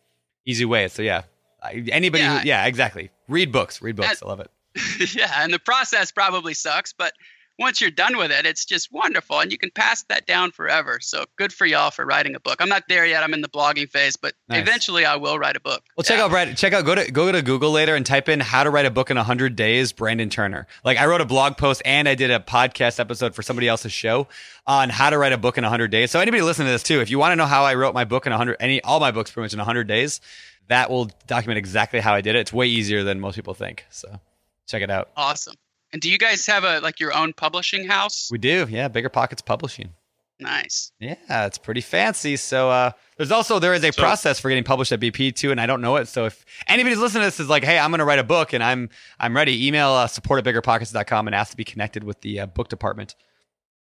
[0.45, 0.87] easy way.
[0.89, 1.23] So yeah,
[1.71, 2.23] anybody.
[2.23, 3.09] Yeah, who, yeah exactly.
[3.27, 3.81] Read books.
[3.81, 4.21] Read books.
[4.21, 4.51] I love it.
[5.15, 7.13] yeah, and the process probably sucks, but
[7.59, 9.39] once you're done with it, it's just wonderful.
[9.39, 10.99] And you can pass that down forever.
[11.01, 12.57] So good for y'all for writing a book.
[12.59, 13.23] I'm not there yet.
[13.23, 14.61] I'm in the blogging phase, but nice.
[14.61, 15.83] eventually I will write a book.
[15.95, 16.25] Well, check yeah.
[16.25, 18.69] out Brad, check out go to go to Google later and type in how to
[18.69, 20.67] write a book in 100 days, Brandon Turner.
[20.83, 23.91] Like I wrote a blog post and I did a podcast episode for somebody else's
[23.91, 24.27] show
[24.65, 26.11] on how to write a book in 100 days.
[26.11, 28.05] So anybody listening to this too, if you want to know how I wrote my
[28.05, 30.21] book in 100 any all my books pretty much in 100 days,
[30.69, 32.39] that will document exactly how I did it.
[32.39, 33.85] It's way easier than most people think.
[33.89, 34.19] So
[34.67, 35.09] check it out.
[35.15, 35.55] Awesome.
[35.93, 38.29] And do you guys have a like your own publishing house?
[38.31, 38.89] We do, yeah.
[38.89, 39.91] BiggerPockets Publishing.
[40.39, 40.91] Nice.
[40.99, 41.15] Yeah,
[41.45, 42.35] it's pretty fancy.
[42.35, 45.51] So uh, there's also there is a so, process for getting published at BP too,
[45.51, 46.07] and I don't know it.
[46.07, 48.51] So if anybody's listening to this is like, hey, I'm going to write a book
[48.51, 48.89] and I'm
[49.19, 52.45] I'm ready, email uh, support at biggerpockets.com and ask to be connected with the uh,
[52.47, 53.15] book department.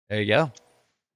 [0.09, 0.51] There you go.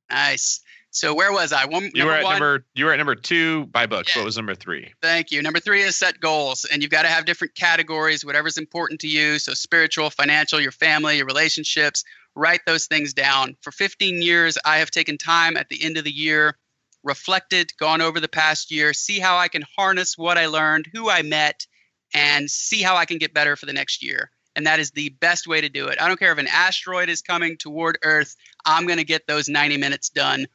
[0.10, 0.62] Nice.
[0.98, 1.66] So where was I?
[1.66, 4.16] One, you were at one, number you were at number two by books.
[4.16, 4.22] Yeah.
[4.22, 4.94] What was number three?
[5.00, 5.44] Thank you.
[5.44, 9.08] Number three is set goals, and you've got to have different categories, whatever's important to
[9.08, 9.38] you.
[9.38, 12.04] So spiritual, financial, your family, your relationships.
[12.34, 13.58] Write those things down.
[13.62, 16.58] For 15 years, I have taken time at the end of the year,
[17.04, 21.12] reflected, gone over the past year, see how I can harness what I learned, who
[21.12, 21.68] I met,
[22.16, 24.32] and see how I can get better for the next year.
[24.56, 26.02] And that is the best way to do it.
[26.02, 28.36] I don't care if an asteroid is coming toward Earth,
[28.66, 30.48] I'm going to get those 90 minutes done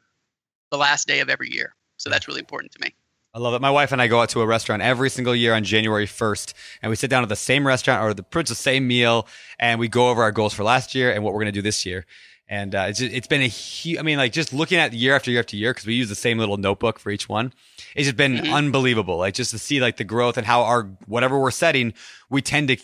[0.72, 1.74] the last day of every year.
[1.98, 2.94] So that's really important to me.
[3.34, 3.60] I love it.
[3.62, 6.52] My wife and I go out to a restaurant every single year on January 1st,
[6.82, 9.26] and we sit down at the same restaurant or the pretty the same meal,
[9.58, 11.62] and we go over our goals for last year and what we're going to do
[11.62, 12.04] this year.
[12.48, 13.98] And uh, it's just, it's been a huge.
[13.98, 16.14] I mean, like just looking at year after year after year because we use the
[16.14, 17.54] same little notebook for each one.
[17.94, 18.52] It's just been Mhm.
[18.52, 19.16] unbelievable.
[19.16, 21.94] Like just to see like the growth and how our whatever we're setting,
[22.28, 22.76] we tend to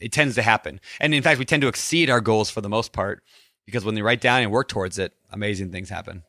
[0.00, 0.80] it tends to happen.
[1.00, 3.22] And in fact, we tend to exceed our goals for the most part
[3.64, 6.24] because when they write down and work towards it, amazing things happen.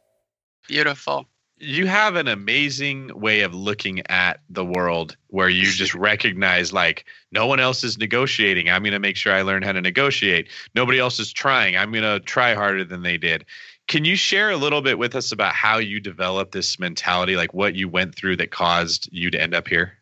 [0.69, 1.27] Beautiful.
[1.57, 7.05] you have an amazing way of looking at the world where you just recognize like
[7.31, 8.69] no one else is negotiating.
[8.69, 10.47] I'm going to make sure i learn how to negotiate.
[10.73, 11.75] Nobody else is trying.
[11.75, 13.45] I'm going to try harder than they did.
[13.87, 17.53] Can you share a little bit with us about how you developed this mentality like
[17.53, 19.93] what you went through that caused you to end up here?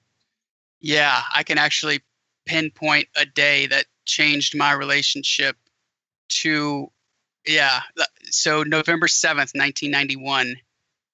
[0.81, 2.01] Yeah, I can actually
[2.45, 5.55] pinpoint a day that changed my relationship
[6.29, 6.91] to,
[7.47, 7.81] yeah.
[8.29, 10.57] So November 7th, 1991.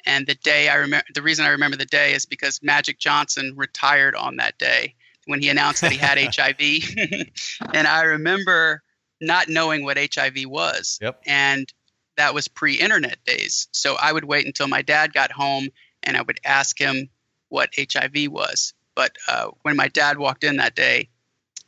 [0.05, 3.53] And the day I remember, the reason I remember the day is because Magic Johnson
[3.55, 6.57] retired on that day when he announced that he had HIV.
[7.73, 8.84] and I remember
[9.21, 10.99] not knowing what HIV was.
[11.01, 11.21] Yep.
[11.25, 11.71] And
[12.17, 13.67] that was pre internet days.
[13.71, 15.69] So I would wait until my dad got home
[16.03, 17.09] and I would ask him
[17.49, 18.73] what HIV was.
[18.95, 21.09] But uh, when my dad walked in that day,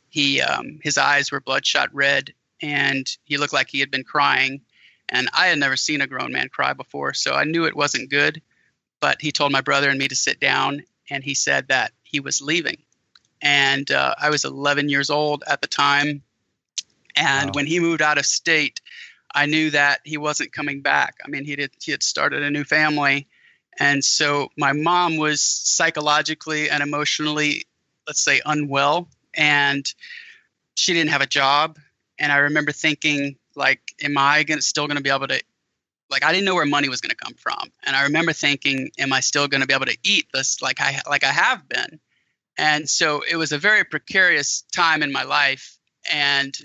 [0.08, 4.62] he um, his eyes were bloodshot red, and he looked like he had been crying.
[5.08, 8.10] And I had never seen a grown man cry before, so I knew it wasn't
[8.10, 8.42] good.
[9.00, 12.18] But he told my brother and me to sit down, and he said that he
[12.20, 12.78] was leaving.
[13.42, 16.22] And uh, I was 11 years old at the time.
[17.14, 17.52] And Wow.
[17.54, 18.80] when he moved out of state,
[19.34, 21.16] I knew that he wasn't coming back.
[21.24, 23.28] I mean, he did, he had started a new family,
[23.78, 27.66] and so my mom was psychologically and emotionally,
[28.06, 29.86] let's say, unwell, and
[30.74, 31.78] she didn't have a job.
[32.18, 35.40] And I remember thinking, like, am I gonna, still going to be able to?
[36.08, 38.90] Like, I didn't know where money was going to come from, and I remember thinking,
[38.98, 41.68] am I still going to be able to eat this like I like I have
[41.68, 42.00] been?
[42.56, 45.76] And so it was a very precarious time in my life,
[46.10, 46.56] and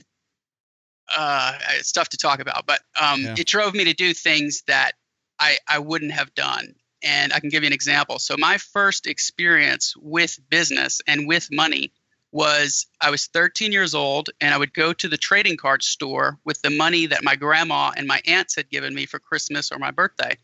[1.16, 3.36] uh, it's tough to talk about, but um, Yeah.
[3.38, 4.94] it drove me to do things that
[5.40, 6.76] I, I wouldn't have done.
[7.04, 8.20] And I can give you an example.
[8.20, 11.92] So, my first experience with business and with money
[12.32, 16.38] was I was 13 years old and I would go to the trading card store
[16.46, 19.80] with the money that my grandma and my aunts had given me for Christmas or
[19.80, 20.38] my birthday.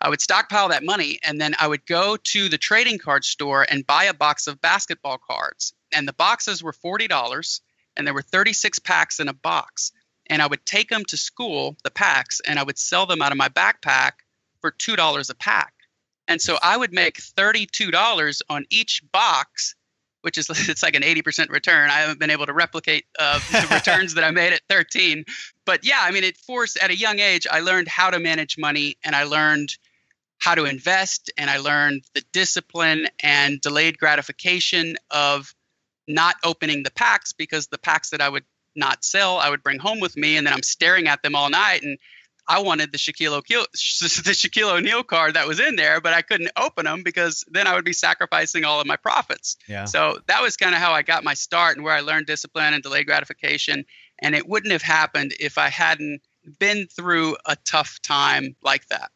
[0.00, 3.66] I would stockpile that money and then I would go to the trading card store
[3.68, 5.74] and buy a box of basketball cards.
[5.92, 7.60] And the boxes were $40
[7.96, 9.92] and there were 36 packs in a box.
[10.28, 13.32] And I would take them to school, the packs, and I would sell them out
[13.32, 14.12] of my backpack
[14.60, 15.74] for $2 a pack.
[16.28, 19.74] And so I would make $32 on each box,
[20.22, 21.90] which is it's like an 80% return.
[21.90, 25.24] I haven't been able to replicate uh, the returns that I made at 13.
[25.66, 28.58] But yeah, I mean, it forced at a young age, I learned how to manage
[28.58, 29.76] money and I learned
[30.38, 35.54] how to invest and I learned the discipline and delayed gratification of
[36.08, 38.44] not opening the packs because the packs that I would
[38.74, 41.50] not sell, I would bring home with me, and then I'm staring at them all
[41.50, 41.82] night.
[41.82, 41.98] And
[42.50, 46.22] I wanted the Shaquille O'Neal, the Shaquille O'Neal card that was in there, but I
[46.22, 49.56] couldn't open them because then I would be sacrificing all of my profits.
[49.68, 49.84] Yeah.
[49.84, 52.74] So that was kind of how I got my start and where I learned discipline
[52.74, 53.84] and delayed gratification.
[54.20, 56.22] And it wouldn't have happened if I hadn't
[56.58, 59.12] been through a tough time like that.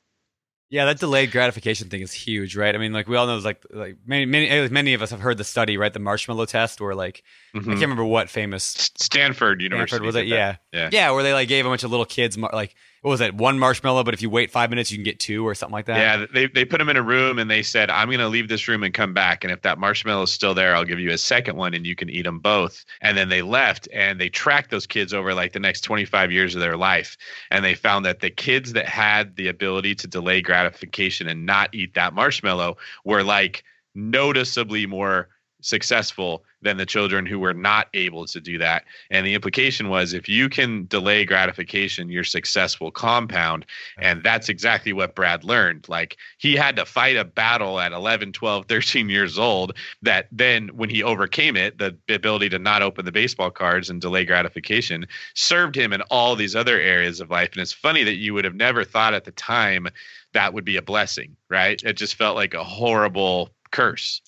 [0.71, 2.75] Yeah, that delayed gratification thing is huge, right?
[2.75, 5.39] I mean, like we all know, like like many many many of us have heard
[5.39, 5.93] the study, right?
[5.93, 7.23] The marshmallow test, where like
[7.55, 7.65] I Mhm.
[7.67, 10.23] can't remember what famous stanford university Stanford was it?
[10.23, 10.61] did that.
[10.73, 12.75] Yeah, yeah yeah, where they like gave a bunch of little kids like
[13.05, 13.35] what was it?
[13.35, 15.85] One marshmallow, but if you wait five minutes, you can get two or something like
[15.85, 15.99] that.
[15.99, 18.49] Yeah, they they put him in a room and they said, "I'm going to leave
[18.49, 21.11] this room and come back, and if that marshmallow is still there, I'll give you
[21.11, 24.31] a second one, and you can eat them both." And then they left, and they
[24.31, 27.19] tracked those kids over like the next 25 years of their life,
[27.51, 31.75] and they found that the kids that had the ability to delay gratification and not
[31.75, 35.29] eat that marshmallow were like noticeably more
[35.65, 38.85] successful than the children who were not able to do that.
[39.11, 43.67] And the implication was if you can delay gratification, you're successful compound.
[43.99, 45.89] And that's exactly what Brad learned.
[45.89, 50.69] Like he had to fight a battle at 11, 12, 13 years old that then
[50.69, 55.07] when he overcame it, the ability to not open the baseball cards and delay gratification
[55.35, 57.51] served him in all these other areas of life.
[57.53, 59.89] And it's funny that you would have never thought at the time
[60.33, 61.81] that would be a blessing, right?
[61.83, 64.21] It just felt like a horrible curse.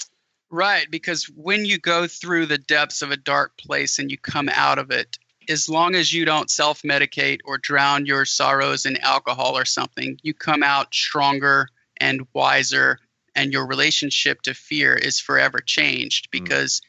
[0.50, 4.48] Right, because when you go through the depths of a dark place and you come
[4.48, 5.18] out of it,
[5.48, 10.18] as long as you don't self medicate or drown your sorrows in alcohol or something,
[10.22, 11.68] you come out stronger
[11.98, 12.98] and wiser,
[13.34, 16.28] and your relationship to fear is forever changed.
[16.32, 16.42] Hmm.
[16.42, 16.80] Because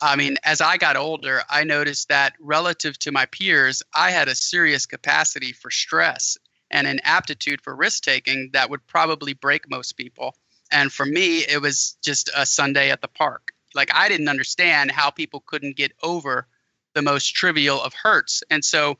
[0.00, 4.28] I mean, as I got older, I noticed that relative to my peers, I had
[4.28, 6.36] a serious capacity for stress
[6.72, 10.34] and an aptitude for risk taking that would probably break most people.
[10.72, 13.52] And for me, it was just a Sunday at the park.
[13.74, 16.46] Like I didn't understand how people couldn't get over
[16.94, 18.42] the most trivial of hurts.
[18.50, 18.98] And so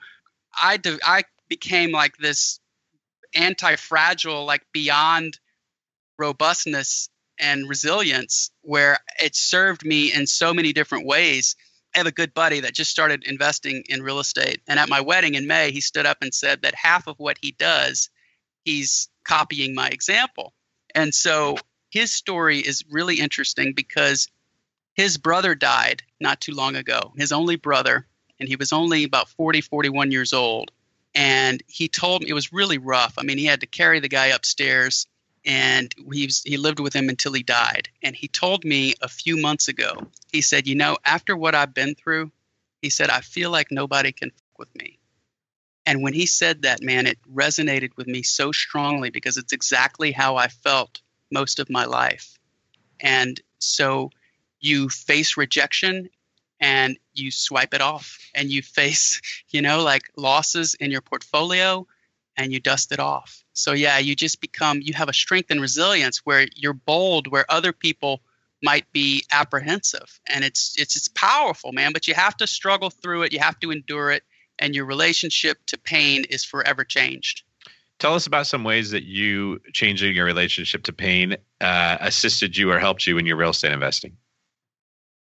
[0.60, 2.60] I de- I became like this
[3.34, 5.38] anti-fragile, like beyond
[6.18, 7.08] robustness
[7.38, 11.56] and resilience where it served me in so many different ways.
[11.94, 14.60] I have a good buddy that just started investing in real estate.
[14.68, 17.38] And at my wedding in May, he stood up and said that half of what
[17.40, 18.10] he does,
[18.64, 20.54] he's copying my example.
[20.94, 21.56] And so
[21.90, 24.28] his story is really interesting because
[24.94, 28.06] his brother died not too long ago, his only brother,
[28.38, 30.70] and he was only about 40, 41 years old.
[31.14, 33.14] And he told me it was really rough.
[33.18, 35.06] I mean, he had to carry the guy upstairs
[35.44, 37.88] and he, was, he lived with him until he died.
[38.02, 41.74] And he told me a few months ago, he said, You know, after what I've
[41.74, 42.30] been through,
[42.80, 44.98] he said, I feel like nobody can fuck with me.
[45.86, 50.12] And when he said that, man, it resonated with me so strongly because it's exactly
[50.12, 52.38] how I felt most of my life.
[53.00, 54.10] And so
[54.60, 56.08] you face rejection
[56.60, 59.20] and you swipe it off and you face,
[59.50, 61.86] you know, like losses in your portfolio
[62.36, 63.44] and you dust it off.
[63.52, 67.44] So yeah, you just become you have a strength and resilience where you're bold where
[67.50, 68.22] other people
[68.62, 70.20] might be apprehensive.
[70.26, 73.58] And it's it's it's powerful, man, but you have to struggle through it, you have
[73.60, 74.22] to endure it,
[74.62, 77.42] and your relationship to pain is forever changed.
[77.98, 82.70] Tell us about some ways that you changing your relationship to pain uh, assisted you
[82.70, 84.16] or helped you in your real estate investing.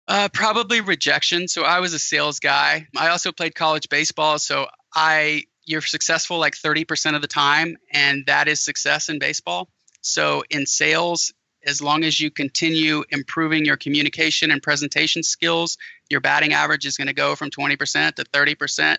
[0.08, 1.46] Uh, probably rejection.
[1.46, 2.88] So I was a sales guy.
[2.96, 4.38] I also played college baseball.
[4.40, 9.68] So I you're successful like 30% of the time, and that is success in baseball.
[10.00, 11.32] So in sales,
[11.64, 15.78] as long as you continue improving your communication and presentation skills,
[16.10, 18.96] your batting average is going to go from 20% to 30%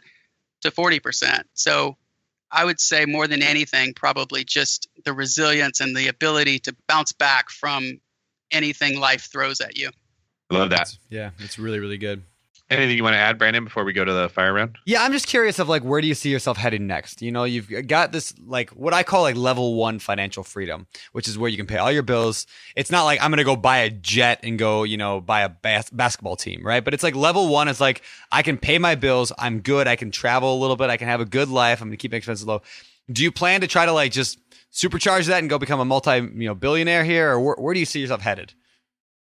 [0.63, 1.43] to 40%.
[1.53, 1.97] So
[2.51, 7.11] I would say more than anything, probably just the resilience and the ability to bounce
[7.11, 7.99] back from
[8.51, 9.89] anything life throws at you.
[10.51, 10.95] I love that.
[11.09, 12.21] Yeah, it's really, really good.
[12.73, 14.77] Anything you want to add, Brandon, before we go to the fire round?
[14.85, 17.21] Yeah, I'm just curious of like where do you see yourself heading next?
[17.21, 21.27] You know, you've got this like what I call like level one financial freedom, which
[21.27, 22.47] is where you can pay all your bills.
[22.75, 25.49] It's not like I'm gonna go buy a jet and go, you know, buy a
[25.49, 26.83] bas- basketball team, right?
[26.83, 28.01] But it's like level one is like
[28.31, 31.07] I can pay my bills, I'm good, I can travel a little bit, I can
[31.07, 32.61] have a good life, I'm gonna keep my expenses low.
[33.11, 34.39] Do you plan to try to like just
[34.71, 37.85] supercharge that and go become a multi, you know, billionaire here, or where do you
[37.85, 38.53] see yourself headed?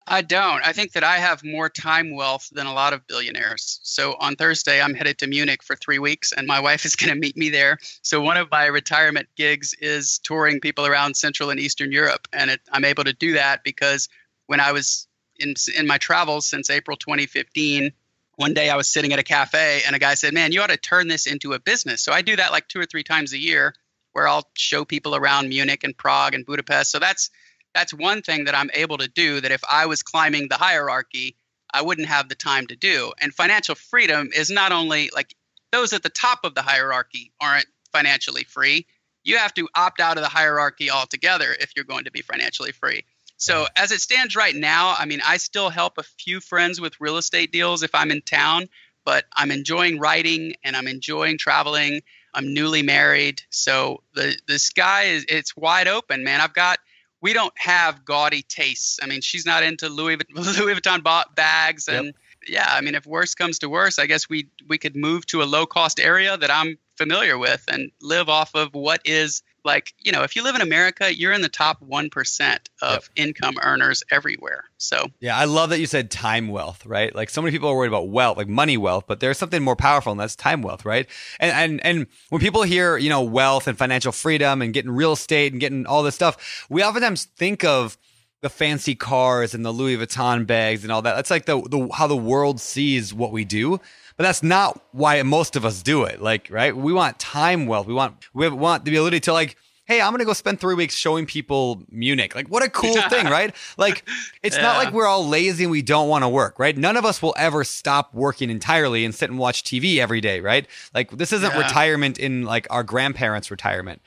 [0.06, 0.66] I don't.
[0.66, 3.78] I think that I have more time wealth than a lot of billionaires.
[3.82, 7.12] So on Thursday, I'm headed to Munich for three weeks, and my wife is going
[7.12, 7.78] to meet me there.
[8.02, 12.50] So one of my retirement gigs is touring people around Central and Eastern Europe, and
[12.50, 14.08] it, I'm able to do that because
[14.46, 15.06] when I was
[15.38, 17.92] in in my travels since April 2015,
[18.36, 20.70] one day I was sitting at a cafe, and a guy said, "Man, you ought
[20.70, 23.32] to turn this into a business." So I do that like two or three times
[23.32, 23.74] a year,
[24.12, 26.90] where I'll show people around Munich and Prague and Budapest.
[26.90, 27.30] So that's
[27.74, 31.36] that's one thing that I'm able to do that if I was climbing the hierarchy,
[31.72, 33.12] I wouldn't have the time to do.
[33.20, 35.34] And financial freedom is not only like
[35.72, 38.86] those at the top of the hierarchy aren't financially free.
[39.22, 42.72] You have to opt out of the hierarchy altogether if you're going to be financially
[42.72, 43.04] free.
[43.36, 47.00] So, as it stands right now, I mean, I still help a few friends with
[47.00, 48.68] real estate deals if I'm in town,
[49.06, 52.02] but I'm enjoying writing and I'm enjoying traveling.
[52.34, 53.40] I'm newly married.
[53.48, 56.42] So, the, the sky is it's wide open, man.
[56.42, 56.80] I've got
[57.20, 58.98] we don't have gaudy tastes.
[59.02, 61.02] I mean, she's not into Louis Louis Vuitton
[61.34, 62.14] bags, and yep.
[62.48, 65.42] yeah, I mean, if worse comes to worse, I guess we we could move to
[65.42, 69.94] a low cost area that I'm familiar with and live off of what is like
[69.98, 73.02] you know if you live in america you're in the top 1% of yep.
[73.16, 77.42] income earners everywhere so yeah i love that you said time wealth right like so
[77.42, 80.20] many people are worried about wealth like money wealth but there's something more powerful and
[80.20, 81.08] that's time wealth right
[81.38, 85.12] and and and when people hear you know wealth and financial freedom and getting real
[85.12, 87.96] estate and getting all this stuff we oftentimes think of
[88.42, 91.14] the fancy cars and the Louis Vuitton bags and all that.
[91.14, 93.80] That's like the, the how the world sees what we do
[94.20, 96.20] but that's not why most of us do it.
[96.20, 96.76] Like, right?
[96.76, 97.86] We want time wealth.
[97.86, 99.56] We want we want the ability to like,
[99.86, 102.34] hey, I'm gonna go spend three weeks showing people Munich.
[102.34, 103.56] Like, what a cool thing, right?
[103.78, 104.06] Like,
[104.42, 104.62] it's yeah.
[104.62, 106.76] not like we're all lazy and we don't want to work, right?
[106.76, 110.40] None of us will ever stop working entirely and sit and watch TV every day,
[110.40, 110.66] right?
[110.94, 111.58] Like, this isn't yeah.
[111.58, 114.02] retirement in like our grandparents' retirement.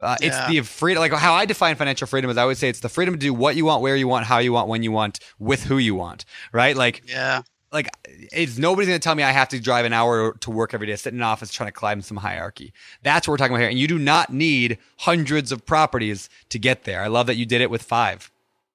[0.00, 0.28] Uh, yeah.
[0.28, 2.88] It's the freedom, like how I define financial freedom is I would say it's the
[2.88, 5.18] freedom to do what you want, where you want, how you want, when you want,
[5.40, 6.76] with who you want, right?
[6.76, 7.42] Like, yeah,
[7.72, 10.74] like it's nobody's going to tell me I have to drive an hour to work
[10.74, 12.72] every day, sit in an office trying to climb some hierarchy.
[13.02, 13.70] That's what we're talking about here.
[13.70, 17.02] And you do not need hundreds of properties to get there.
[17.02, 18.30] I love that you did it with five.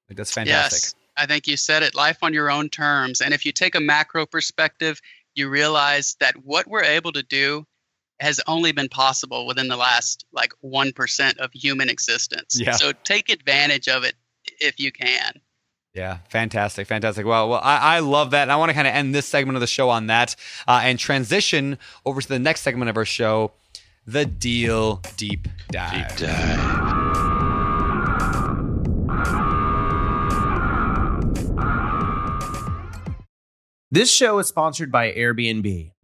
[0.09, 0.81] Like that's fantastic.
[0.81, 0.95] Yes.
[1.17, 3.21] I think you said it life on your own terms.
[3.21, 5.01] And if you take a macro perspective,
[5.35, 7.65] you realize that what we're able to do
[8.19, 12.59] has only been possible within the last like 1% of human existence.
[12.59, 12.73] Yeah.
[12.73, 14.15] So take advantage of it
[14.59, 15.41] if you can.
[15.93, 17.25] Yeah, fantastic, fantastic.
[17.25, 19.57] Well, well, I, I love that, and I want to kind of end this segment
[19.57, 20.35] of the show on that,
[20.67, 23.51] uh, and transition over to the next segment of our show,
[24.07, 26.17] the deal deep dive.
[26.17, 27.01] Deep dive.
[33.93, 35.91] This show is sponsored by Airbnb.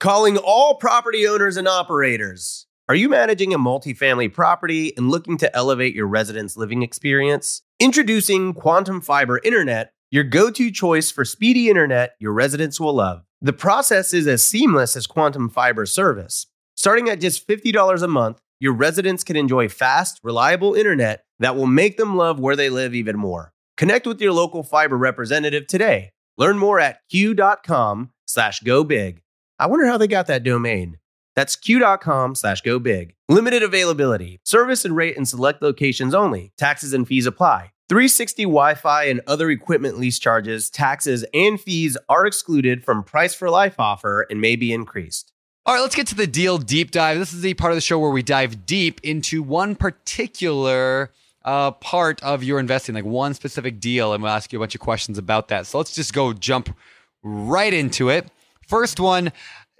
[0.00, 2.66] Calling all property owners and operators.
[2.86, 7.62] Are you managing a multifamily property and looking to elevate your residents' living experience?
[7.80, 13.22] Introducing Quantum Fiber Internet, your go to choice for speedy internet your residents will love.
[13.40, 16.46] The process is as seamless as Quantum Fiber service.
[16.74, 21.66] Starting at just $50 a month, your residents can enjoy fast, reliable internet that will
[21.66, 23.54] make them love where they live even more.
[23.78, 26.10] Connect with your local fiber representative today.
[26.36, 29.22] Learn more at q.com slash go big.
[29.58, 30.98] I wonder how they got that domain.
[31.34, 33.14] That's q.com slash go big.
[33.28, 34.40] Limited availability.
[34.44, 36.52] Service and rate in select locations only.
[36.56, 37.72] Taxes and fees apply.
[37.88, 43.34] 360 Wi Fi and other equipment lease charges, taxes, and fees are excluded from price
[43.34, 45.32] for life offer and may be increased.
[45.66, 47.18] All right, let's get to the deal deep dive.
[47.18, 51.10] This is the part of the show where we dive deep into one particular
[51.44, 54.74] uh, part of your investing, like one specific deal, and we'll ask you a bunch
[54.74, 55.66] of questions about that.
[55.66, 56.74] So let's just go jump
[57.22, 58.28] right into it.
[58.66, 59.32] First one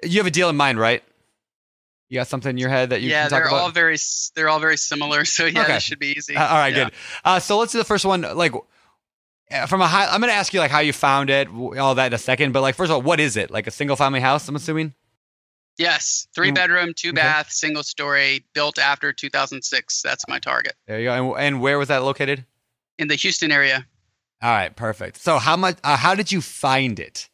[0.02, 1.02] You have a deal in mind, right?
[2.14, 3.60] You got something in your head that you yeah, can talk they're about?
[3.62, 3.96] all very
[4.36, 5.24] they're all very similar.
[5.34, 5.78] So yeah, Okay.
[5.80, 6.36] should be easy.
[6.36, 6.84] Uh, all right, Yeah.
[6.84, 6.92] good.
[7.24, 8.22] Uh, so let's do the first one.
[8.22, 8.52] Like,
[9.50, 11.96] uh, from a high, I'm going to ask you like how you found it, all
[11.96, 12.52] that in a second.
[12.52, 13.50] But like, first of all, what is it?
[13.50, 14.48] Like a single family house?
[14.48, 14.94] I'm assuming.
[15.76, 16.54] Yes, three Mm.
[16.54, 17.16] bedroom, two Okay.
[17.16, 20.00] bath, single story, built after 2006.
[20.02, 21.34] That's my target There you go.
[21.34, 22.44] And, and where was that located?
[22.96, 23.84] in the Houston area.
[24.40, 25.16] All right, perfect.
[25.16, 25.78] So how much?
[25.82, 27.28] Uh, how did you find it?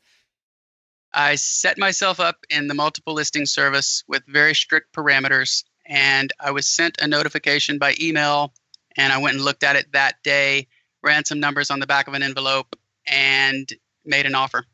[1.13, 6.51] I set myself up in the multiple listing service with very strict parameters, and I
[6.53, 8.53] was sent a notification by email.
[8.97, 10.67] And I went and looked at it that day,
[11.03, 12.75] ran some numbers on the back of an envelope,
[13.07, 13.73] and
[14.05, 14.65] made an offer.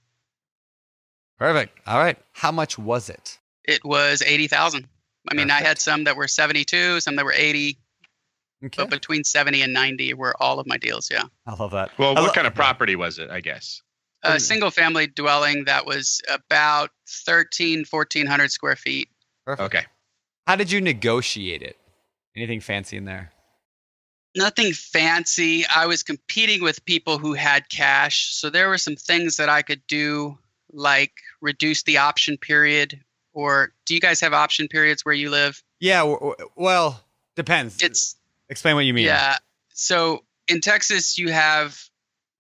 [1.39, 1.79] Perfect.
[1.87, 2.17] All right.
[2.33, 3.39] How much was it?
[3.65, 4.89] It was eighty thousand.
[5.31, 7.79] I mean, I had some that were seventy-two, some that were eighty,
[8.65, 8.75] Okay.
[8.83, 11.11] but between seventy and ninety were all of my deals.
[11.11, 11.25] Yeah.
[11.47, 11.91] I love that.
[11.99, 13.31] Well, I what lo- kind of property was it?
[13.31, 13.83] I guess.
[14.27, 14.45] What do A mm-hmm.
[14.45, 19.09] single family dwelling that was about 13, 1400 square feet.
[19.45, 19.75] Perfect.
[19.75, 19.87] Okay.
[20.47, 21.77] How did you negotiate it?
[22.37, 23.33] Anything fancy in there?
[24.37, 25.65] Nothing fancy.
[25.67, 28.35] I was competing with people who had cash.
[28.35, 30.39] So there were some things that I could do,
[30.73, 33.01] like reduce the option period.
[33.33, 35.63] Or do you guys have option periods where you live?
[35.81, 36.01] Yeah.
[36.01, 37.01] w- w- well,
[37.35, 37.83] depends.
[37.83, 38.17] It's,
[38.49, 39.07] Explain what you mean.
[39.07, 39.39] yeah.
[39.73, 41.79] So in Texas, you have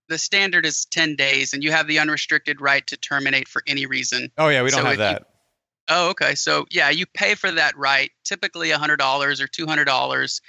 [0.08, 3.86] the standard is 10 days, and you have the unrestricted right to terminate for any
[3.86, 4.30] reason.
[4.38, 5.22] Oh yeah, we don't So have if you- that.
[5.88, 6.34] Oh, okay.
[6.34, 10.40] So yeah, you pay for that right, typically $100 or $200.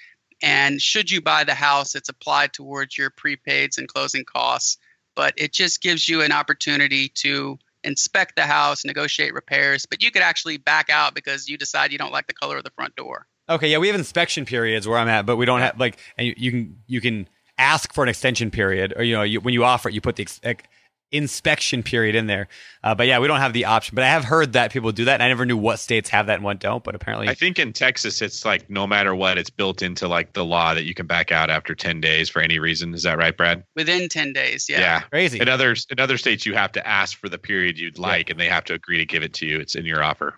[0.41, 4.77] And should you buy the house, it's applied towards your prepaids and closing costs.
[5.15, 9.85] But it just gives you an opportunity to inspect the house, negotiate repairs.
[9.85, 12.63] But you could actually back out because you decide you don't like the color of
[12.63, 13.27] the front door.
[13.49, 16.27] Okay, yeah, we have inspection periods where I'm at, but we don't have like, and
[16.27, 19.53] you, you can you can ask for an extension period, or you know, you, when
[19.53, 20.63] you offer it, you put the ex- ex-
[21.11, 22.47] inspection period in there.
[22.83, 23.95] Uh, but yeah, we don't have the option.
[23.95, 25.15] But I have heard that people do that.
[25.15, 26.83] And I never knew what states have that and what don't.
[26.83, 30.33] But apparently, I think in Texas, it's like no matter what, it's built into like
[30.33, 32.93] the law that you can back out after 10 days for any reason.
[32.93, 33.63] Is that right, Brad?
[33.75, 34.67] Within 10 days.
[34.69, 34.79] Yeah.
[34.79, 35.39] Yeah, crazy.
[35.39, 38.39] In others, in other states, you have to ask for the period you'd like, and
[38.39, 39.59] they have to agree to give it to you.
[39.59, 40.37] It's in your offer.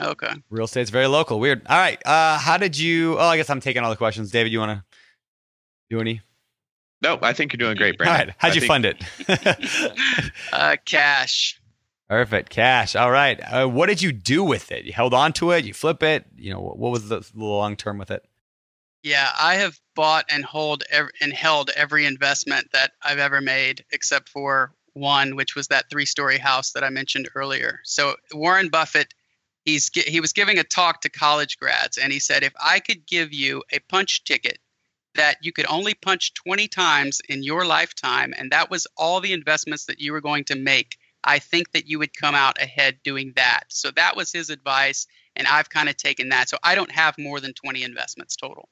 [0.00, 0.32] Okay.
[0.50, 1.40] Real estate's very local.
[1.40, 1.62] Weird.
[1.68, 2.00] All right.
[2.06, 3.18] Uh, how did you?
[3.18, 4.30] Oh, I guess I'm taking all the questions.
[4.30, 4.84] David, you want to
[5.90, 6.20] do any?
[7.02, 8.28] No, I think you're doing great, All Brandon.
[8.28, 8.34] right.
[8.38, 10.30] How'd I you think- fund it?
[10.52, 11.60] Uh, cash.
[12.08, 12.50] Perfect.
[12.50, 12.96] Cash.
[12.96, 13.38] All right.
[13.40, 14.84] Uh, what did you do with it?
[14.84, 15.64] You held on to it.
[15.64, 16.26] You flip it.
[16.36, 18.24] You know, what, what was the, the long term with it?
[19.02, 23.84] Yeah, I have bought and hold ev- and held every investment that I've ever made,
[23.92, 27.78] except for one, which was that three-story house that I mentioned earlier.
[27.84, 29.14] So Warren Buffett,
[29.64, 33.06] he's he was giving a talk to college grads, and he said, if I could
[33.06, 34.58] give you a punch ticket
[35.14, 39.32] that you could only punch 20 times in your lifetime, and that was all the
[39.32, 42.98] investments that you were going to make, I think that you would come out ahead
[43.04, 43.64] doing that.
[43.68, 45.06] So that was his advice,
[45.36, 46.48] and I've kind of taken that.
[46.48, 48.68] So I don't have more than 20 investments total.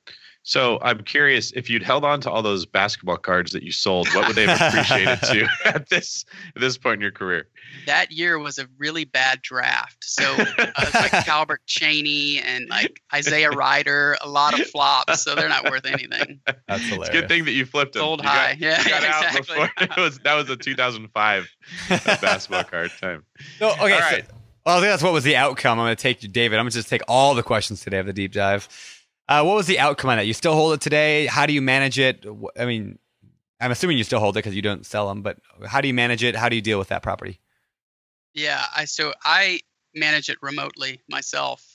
[0.48, 4.08] So I'm curious if you'd held on to all those basketball cards that you sold,
[4.14, 5.46] what would they have appreciated to
[5.76, 6.24] at this
[6.56, 7.48] at this point in your career?
[7.84, 10.02] that year was a really bad draft.
[10.02, 10.46] So uh,
[10.78, 15.20] it's like Calbert Cheaney and like Isaiah Rider, a lot of flops.
[15.22, 16.40] So they're not worth anything.
[16.46, 17.08] That's It's hilarious.
[17.10, 18.00] a good thing that you flipped them.
[18.00, 18.56] Sold You got- high.
[18.58, 19.40] Yeah, you got out exactly.
[19.68, 21.46] before it was that was a 2005
[22.22, 23.22] basketball card time.
[23.58, 23.92] So, okay.
[23.92, 24.20] All so-
[24.64, 25.78] well, I think that's what was the outcome.
[25.78, 26.58] I'm going to take you, David.
[26.58, 28.68] I'm going to just take all the questions today of the deep dive.
[29.28, 30.26] Uh, what was the outcome on that?
[30.26, 31.26] You still hold it today?
[31.26, 32.24] How do you manage it?
[32.58, 32.98] I mean,
[33.60, 35.94] I'm assuming you still hold it because you don't sell them, but how do you
[35.94, 36.34] manage it?
[36.34, 37.40] How do you deal with that property?
[38.34, 39.60] Yeah, I so I
[39.94, 41.66] manage it remotely myself.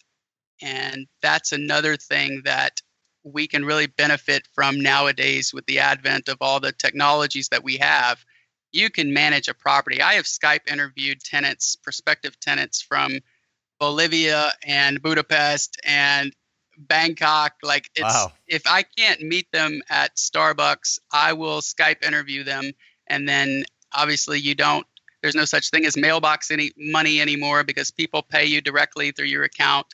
[0.62, 2.82] And that's another thing that
[3.24, 7.78] we can really benefit from nowadays with the advent of all the technologies that we
[7.78, 8.24] have.
[8.72, 10.02] You can manage a property.
[10.02, 13.20] I have Skype interviewed tenants, prospective tenants from
[13.80, 16.34] Bolivia and Budapest and
[16.78, 17.54] Bangkok.
[17.64, 18.34] Like it's Wow.
[18.48, 22.72] if I can't meet them at Starbucks, I will Skype interview them
[23.08, 23.64] and then
[23.94, 24.86] obviously you don't
[25.22, 29.28] there's no such thing as mailbox any money anymore because people pay you directly through
[29.28, 29.88] your account.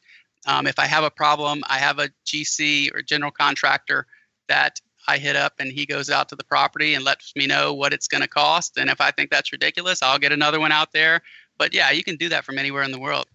[0.48, 4.08] Um, if I have a problem, I have a GC or general contractor
[4.48, 7.76] that I hit up and he goes out to the property and lets me know
[7.76, 8.78] what it's going to cost.
[8.78, 11.22] And if I think that's ridiculous, I'll get another one out there.
[11.60, 13.28] But yeah, you can do that from anywhere in the world.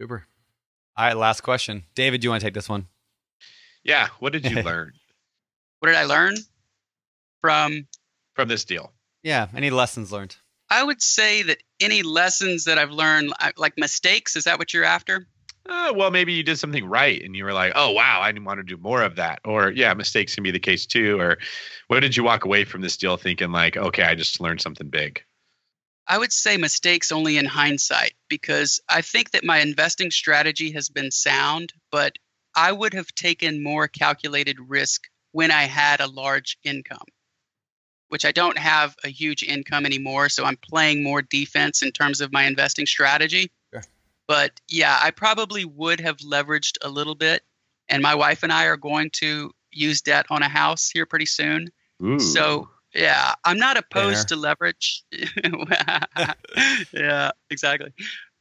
[0.00, 0.26] Super.
[0.98, 1.84] All right, last question.
[1.94, 2.88] David, do you want to take this one?
[3.84, 4.08] Yeah.
[4.18, 4.92] What did you learn
[5.78, 6.34] What did I learn
[7.40, 7.86] from?
[8.34, 8.92] from this deal?
[9.22, 10.34] Yeah, any lessons learned?
[10.70, 14.84] I would say that any lessons that I've learned, like mistakes, is that what you're
[14.84, 15.28] after?
[15.68, 18.58] Uh, well, maybe you did something right and you were like, oh, wow, I want
[18.58, 19.38] to do more of that.
[19.44, 21.20] Or, yeah, mistakes can be the case too.
[21.20, 21.38] Or,
[21.86, 24.88] what did you walk away from this deal thinking, like, okay, I just learned something
[24.88, 25.22] big?
[26.08, 30.88] I would say mistakes only in hindsight because I think that my investing strategy has
[30.88, 32.16] been sound, but
[32.56, 35.02] I would have taken more calculated risk
[35.32, 37.04] when I had a large income,
[38.08, 40.30] which I don't have a huge income anymore.
[40.30, 43.52] So I'm playing more defense in terms of my investing strategy.
[43.72, 43.82] Sure.
[44.26, 47.42] But yeah, I probably would have leveraged a little bit.
[47.90, 51.26] And my wife and I are going to use debt on a house here pretty
[51.26, 51.68] soon.
[52.02, 52.18] Ooh.
[52.18, 55.02] So yeah, I'm not opposed to leverage.
[56.92, 57.92] yeah, exactly.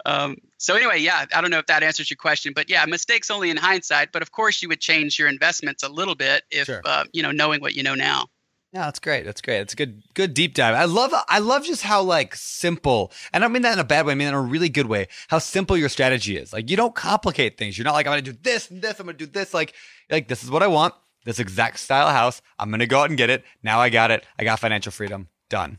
[0.05, 3.29] Um, so anyway, yeah, I don't know if that answers your question, but yeah, mistakes
[3.29, 4.11] only in hindsight.
[4.11, 6.81] But of course, you would change your investments a little bit if Sure.
[6.85, 8.27] uh, you know knowing what you know now.
[8.73, 9.23] Yeah, that's great.
[9.23, 9.61] That's great.
[9.61, 10.75] It's a good, good deep dive.
[10.75, 13.85] I love, I love just how like simple, and I don't mean that in a
[13.85, 14.11] bad way.
[14.11, 15.07] I mean that in a really good way.
[15.29, 16.51] How simple your strategy is.
[16.51, 17.77] Like you don't complicate things.
[17.77, 18.99] You're not like I'm going to do this and this.
[18.99, 19.53] I'm going to do this.
[19.53, 19.73] Like,
[20.11, 20.93] like this is what I want.
[21.27, 22.41] This exact style house.
[22.57, 23.43] I'm going to go out and get it.
[23.61, 24.25] Now I got it.
[24.39, 25.27] I got financial freedom.
[25.49, 25.77] Done.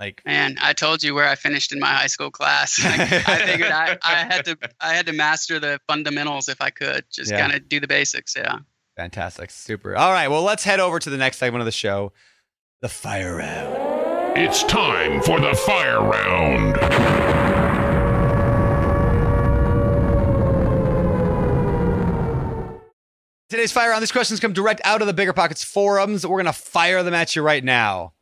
[0.00, 2.78] Like, Man, I told you where I finished in my high school class.
[2.84, 3.06] I
[3.46, 7.04] figured I, I had to I had to master the fundamentals if I could.
[7.12, 7.40] Just Yeah.
[7.40, 8.34] kind of do the basics.
[8.36, 8.58] Yeah.
[8.96, 9.96] fantastic, super.
[9.96, 10.28] All right.
[10.28, 12.12] Well, let's head over to the next segment of the show,
[12.82, 14.36] the fire round.
[14.38, 16.76] It's time for the fire round.
[23.48, 24.02] Today's fire round.
[24.02, 26.26] These questions come direct out of the BiggerPockets forums.
[26.26, 28.12] We're gonna fire them at you right now.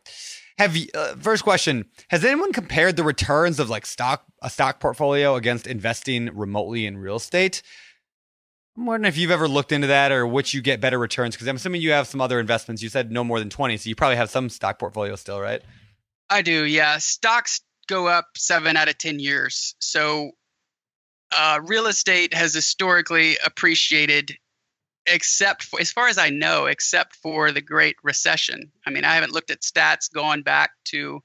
[0.59, 4.81] Have you, uh, first question: Has anyone compared the returns of like stock a stock
[4.81, 7.63] portfolio against investing remotely in real estate?
[8.77, 11.49] I'm wondering if you've ever looked into that or which you get better returns because
[11.49, 12.83] I'm assuming you have some other investments.
[12.83, 15.63] You said no more than 20, so you probably have some stock portfolio still, right?
[16.29, 16.99] I do, yeah.
[16.99, 19.75] Stocks go up seven out of 10 years.
[19.79, 20.33] So
[21.35, 24.37] uh, real estate has historically appreciated,
[25.07, 28.71] except for, as far as I know, except for the Great Recession.
[28.87, 31.23] I mean, I haven't looked at stats going back to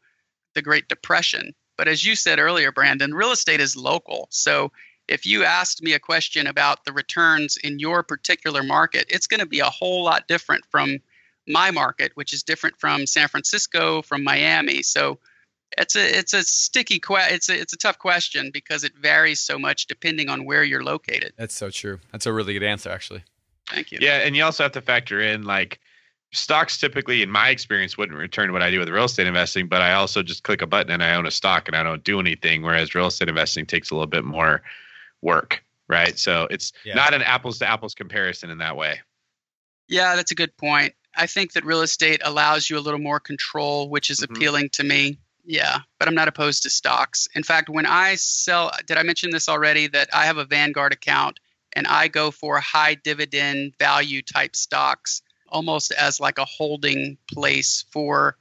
[0.54, 1.54] the Great Depression.
[1.78, 4.28] But as you said earlier, Brandon, real estate is local.
[4.30, 4.72] So
[5.08, 9.40] if you asked me a question about the returns in your particular market, it's going
[9.40, 11.00] to be a whole lot different from
[11.48, 14.84] my market, which is different from San Francisco, from Miami.
[14.84, 15.20] So
[15.78, 19.40] it's a it's a sticky que- it's a it's a tough question because it varies
[19.40, 21.34] so much depending on where you're located.
[21.38, 22.00] That's so true.
[22.12, 23.24] That's a really good answer, actually.
[23.70, 24.00] Thank you.
[24.02, 25.80] Yeah, and you also have to factor in like
[26.34, 29.82] stocks typically in my experience wouldn't return what I do with real estate investing, but
[29.82, 32.20] I also just click a button and I own a stock and I don't do
[32.20, 34.62] anything whereas real estate investing takes a little bit more
[35.22, 36.18] work, right?
[36.18, 36.96] So it's Yeah.
[36.96, 39.02] not an apples to apples comparison in that way.
[39.88, 40.96] Yeah, that's a good point.
[41.16, 44.36] I think that real estate allows you a little more control, which is Mhm.
[44.36, 45.18] appealing to me.
[45.44, 47.28] Yeah, but I'm not opposed to stocks.
[47.36, 50.94] In fact, when I sell, did I mention this already that I have a Vanguard
[50.94, 51.40] account
[51.74, 57.86] and I go for high dividend value type stocks almost as like a holding place
[57.92, 58.38] for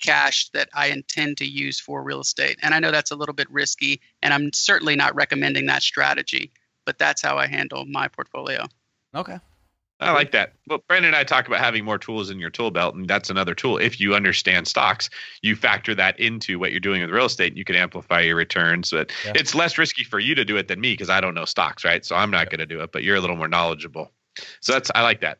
[0.00, 2.58] cash that I intend to use for real estate.
[2.62, 6.52] And I know that's a little bit risky and I'm certainly not recommending that strategy,
[6.84, 8.66] but that's how I handle my portfolio.
[9.14, 9.38] Okay.
[10.00, 10.54] I like that.
[10.66, 13.28] Well, Brandon and I talk about having more tools in your tool belt, and that's
[13.28, 13.76] another tool.
[13.76, 15.10] If you understand stocks,
[15.42, 18.36] you factor that into what you're doing with real estate, and you can amplify your
[18.36, 18.90] returns.
[18.90, 19.32] But Yeah.
[19.34, 21.84] it's less risky for you to do it than me because I don't know stocks,
[21.84, 22.04] right?
[22.04, 24.10] So I'm not going to do it, but you're a little more knowledgeable.
[24.60, 25.38] So that's I like that.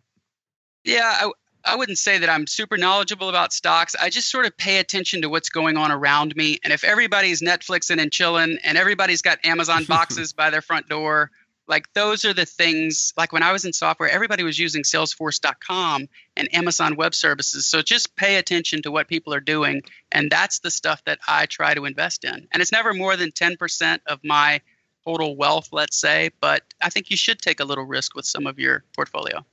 [0.84, 1.30] Yeah, I,
[1.64, 3.94] I wouldn't say that I'm super knowledgeable about stocks.
[3.94, 6.58] I just sort of pay attention to what's going on around me.
[6.64, 11.30] And if everybody's Netflixing and chilling and everybody's got Amazon boxes by their front door,
[11.70, 16.08] like those are the things like when I was in software, everybody was using salesforce.com
[16.36, 17.66] and Amazon web services.
[17.66, 19.82] So just pay attention to what people are doing.
[20.10, 22.48] And that's the stuff that I try to invest in.
[22.52, 24.60] And it's never more than 10% of my
[25.06, 28.46] total wealth, let's say, but I think you should take a little risk with some
[28.46, 29.44] of your portfolfolio.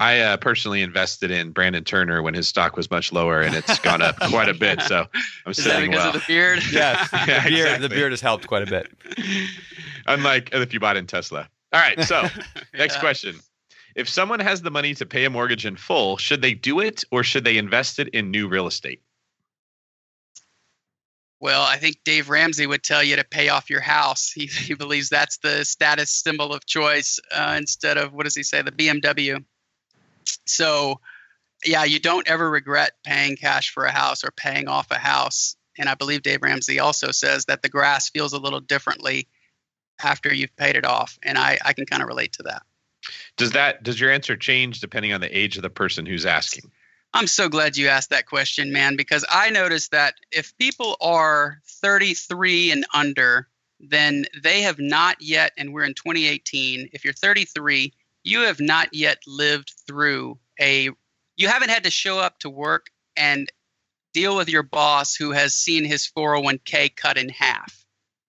[0.00, 3.78] I uh, personally invested in Brandon Turner when his stock was much lower, and it's
[3.80, 4.80] gone up quite a bit.
[4.82, 5.06] So
[5.44, 6.16] I'm Is that sitting because well.
[6.16, 6.62] of the beard?
[6.70, 7.08] Yes.
[7.12, 8.90] Yeah, the, beard, the beard has helped quite a bit.
[10.06, 11.48] Unlike if you bought in Tesla.
[11.74, 12.00] All right.
[12.04, 12.28] So
[12.74, 13.00] next Yeah.
[13.00, 13.40] question.
[13.96, 17.04] If someone has the money to pay a mortgage in full, should they do it
[17.10, 19.02] or should they invest it in new real estate?
[21.40, 24.32] Well, I think Dave Ramsey would tell you to pay off your house.
[24.32, 28.42] He, he believes that's the status symbol of choice uh, instead of, what does he
[28.42, 29.44] say, the BMW.
[30.46, 31.00] So,
[31.64, 35.56] yeah, you don't ever regret paying cash for a house or paying off a house.
[35.78, 39.28] And I believe Dave Ramsey also says that the grass feels a little differently
[40.02, 41.18] after you've paid it off.
[41.22, 42.62] And I, I can kind of relate to that.
[43.36, 46.70] Does that does your answer change depending on the age of the person who's asking?
[47.12, 51.60] I'm so glad you asked that question, man, because I noticed that if people are
[51.80, 56.90] 33 and under, then they have not yet, and we're in 2018.
[56.92, 57.92] If you're 33,
[58.24, 60.90] you have not yet lived through a,
[61.36, 62.86] you haven't had to show up to work
[63.16, 63.48] and
[64.12, 67.83] deal with your boss who has seen his 401k cut in half.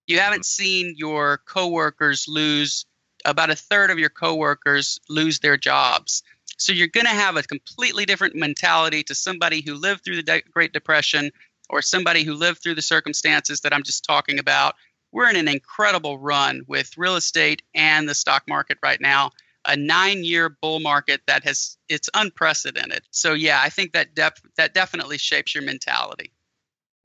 [0.07, 2.85] You haven't seen your coworkers lose
[3.25, 6.23] about a third of your coworkers lose their jobs.
[6.57, 10.23] So you're going to have a completely different mentality to somebody who lived through the
[10.23, 11.31] De- Great Depression
[11.69, 14.75] or somebody who lived through the circumstances that I'm just talking about.
[15.11, 19.31] We're in an incredible run with real estate and the stock market right now.
[19.67, 23.01] A nine-year bull market that has it's unprecedented.
[23.09, 26.31] So yeah, I think that def- that definitely shapes your mentality.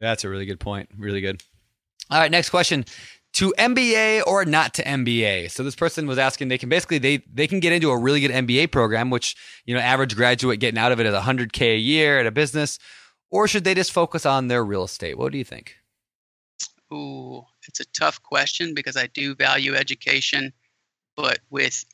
[0.01, 0.91] That's a really good point.
[0.99, 1.43] Really good.
[2.11, 2.85] All right, next question.
[3.35, 5.53] To MBA or not to MBA?
[5.53, 8.21] So this person was asking they can basically they they can get into a really
[8.21, 11.79] good MBA program, which you know average graduate getting out of it is 100k a
[11.79, 12.81] year at a business,
[13.31, 15.17] or should they just focus on their real estate?
[15.17, 15.77] What do you think?
[16.93, 20.53] Ooh, it's a tough question because I do value education,
[21.17, 21.85] but with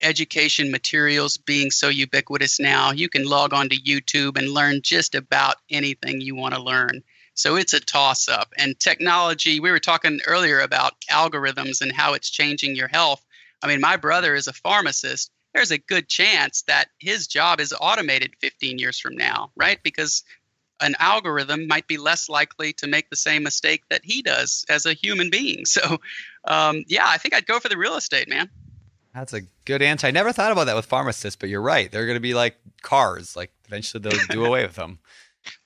[0.00, 5.14] education materials being so ubiquitous now, you can log on to YouTube and learn just
[5.14, 7.02] about anything you want to learn.
[7.38, 8.52] So it's a toss up.
[8.58, 13.24] And technology, we were talking earlier about algorithms and how it's changing your health.
[13.62, 15.30] I mean, my brother is a pharmacist.
[15.54, 19.78] There's a good chance that his job is automated 15 years from now, right?
[19.84, 20.24] Because
[20.80, 24.84] an algorithm might be less likely to make the same mistake that he does as
[24.84, 25.64] a human being.
[25.66, 25.98] So,
[26.46, 28.50] um, yeah, I think I'd go for the real estate, man.
[29.14, 30.08] That's a good answer.
[30.08, 31.90] I never thought about that with pharmacists, but you're right.
[31.90, 33.36] They're going to be like cars.
[33.36, 34.98] Like eventually they'll do away with them.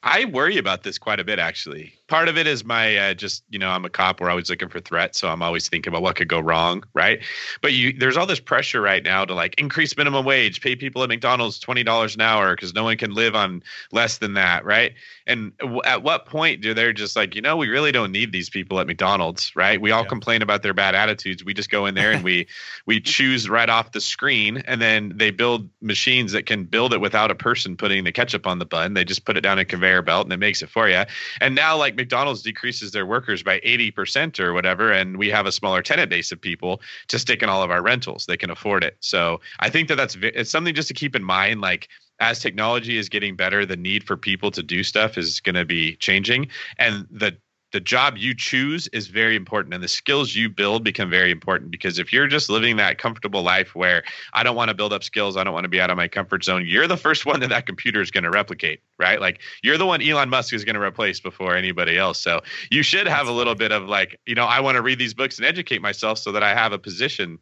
[0.03, 1.95] I worry about this quite a bit, actually.
[2.13, 4.21] Part of it is my uh, just you know I'm a cop.
[4.21, 7.21] We're always looking for threats, so I'm always thinking about what could go wrong, right?
[7.63, 11.03] But you there's all this pressure right now to like increase minimum wage, pay people
[11.03, 14.63] at McDonald's twenty dollars an hour because no one can live on less than that,
[14.67, 14.93] right?
[15.27, 18.31] And w- at what point do they're just like, you know, we really don't need
[18.31, 19.81] these people at McDonald's, right?
[19.81, 20.09] We all yeah.
[20.09, 21.43] complain about their bad attitudes.
[21.43, 22.47] We just go in there and we
[22.85, 27.01] we choose right off the screen, and then they build machines that can build it
[27.01, 28.93] without a person putting the ketchup on the bun.
[28.93, 31.05] They just put it down a conveyor belt and it makes it for you.
[31.41, 35.53] And now like McDonald's decreases their workers by 80% or whatever, and we have a
[35.53, 38.27] smaller tenant base of people to stick in all of our rentals.
[38.27, 38.97] They can afford it.
[38.99, 41.61] So I think that that's it's something just to keep in mind.
[41.61, 41.89] Like
[42.19, 45.65] as technology is getting better, the need for people to do stuff is going to
[45.65, 47.37] be changing, and the
[47.73, 51.71] the job you choose is very important and the skills you build become very important
[51.71, 54.03] because if you're just living that comfortable life where
[54.35, 56.09] i don't want to build up skills i don't want to be out of my
[56.09, 59.21] comfort zone you're the first one that that computer is going to replicate right?
[59.21, 62.21] Like you're the one elon musk is going to replace before anybody else.
[62.21, 64.99] So you should have a little bit of like you know i want to read
[64.99, 67.39] these books and educate myself so that i have a position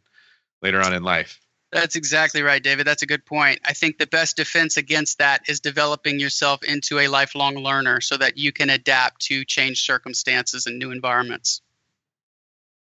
[0.62, 1.40] later on in life
[1.72, 2.86] that's exactly right, David.
[2.86, 3.60] That's a good point.
[3.64, 8.16] I think the best defense against that is developing yourself into a lifelong learner so
[8.16, 11.62] that you can adapt to change circumstances and new environments.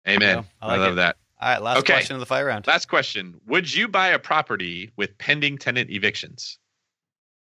[0.08, 0.46] Amen.
[0.62, 0.96] I, like I love it.
[0.98, 1.18] that.
[1.40, 1.94] All right, last okay.
[1.94, 2.66] question of the fire round.
[2.66, 3.42] Last question.
[3.46, 6.58] Would you buy a property with pending tenant evictions?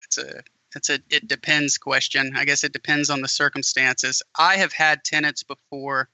[0.02, 0.42] It's a
[0.74, 2.34] it's a it depends question.
[2.36, 4.22] I guess it depends on the circumstances.
[4.36, 6.08] I have had tenants before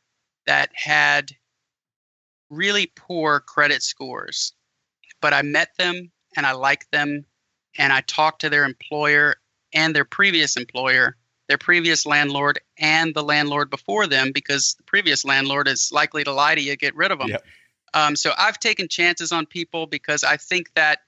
[0.47, 1.31] that had
[2.51, 4.53] really poor credit scores
[5.25, 7.25] but I met them and I liked them
[7.79, 9.37] and I talked to their employer
[9.73, 11.17] and their previous employer,
[11.49, 16.33] their previous landlord and the landlord before them because the previous landlord is likely to
[16.33, 17.29] lie to you, get rid of them.
[17.29, 17.45] Yep.
[17.95, 20.99] Um, so I've taken chances on people because I think that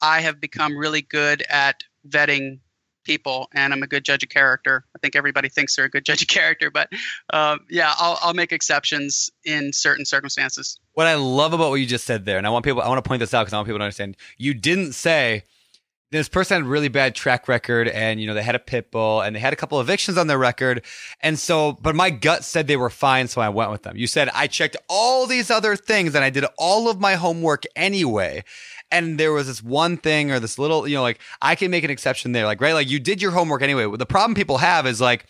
[0.00, 2.60] I have become really good at vetting
[3.08, 4.84] people and I'm a good judge of character.
[4.94, 6.88] I think everybody thinks they're a good judge of character, but
[7.32, 10.78] um, yeah, I'll, I'll make exceptions in certain circumstances.
[10.92, 13.02] What I love about what you just said there, and I want people, I want
[13.02, 14.16] to point this out because I want people to understand.
[14.36, 15.44] You didn't say
[16.10, 18.90] this person had a really bad track record and you know they had a pit
[18.90, 20.82] bull and they had a couple evictions on their record
[21.20, 24.06] and so but my gut said they were fine so i went with them you
[24.06, 28.42] said i checked all these other things and i did all of my homework anyway
[28.90, 31.84] and there was this one thing or this little, you know, like I can make
[31.84, 32.46] an exception there.
[32.46, 33.96] Like, right, like you did your homework anyway.
[33.96, 35.26] The problem people have is like,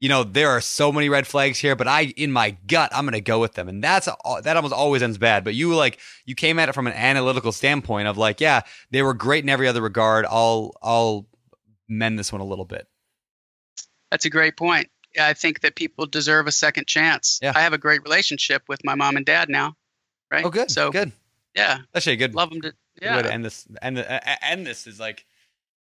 [0.00, 3.04] you know, there are so many red flags here, but I, in my gut, I'm
[3.04, 3.68] going to go with them.
[3.68, 4.08] And that's,
[4.42, 5.44] that almost always ends bad.
[5.44, 9.02] But you like, you came at it from an analytical standpoint of like, yeah, they
[9.02, 10.24] were great in every other regard.
[10.24, 11.26] I'll, I'll
[11.88, 12.86] mend this one a little bit.
[14.10, 14.88] That's a great point.
[15.20, 17.38] I think that people deserve a second chance.
[17.42, 17.52] Yeah.
[17.54, 19.76] I have a great relationship with my mom and dad now.
[20.30, 20.44] Right.
[20.44, 20.70] Oh, good.
[20.70, 21.12] So good.
[21.54, 21.80] Yeah.
[21.94, 22.34] Actually, good.
[22.34, 23.16] Love them to yeah.
[23.16, 23.66] way to end this.
[23.82, 23.98] And
[24.42, 25.24] end this is like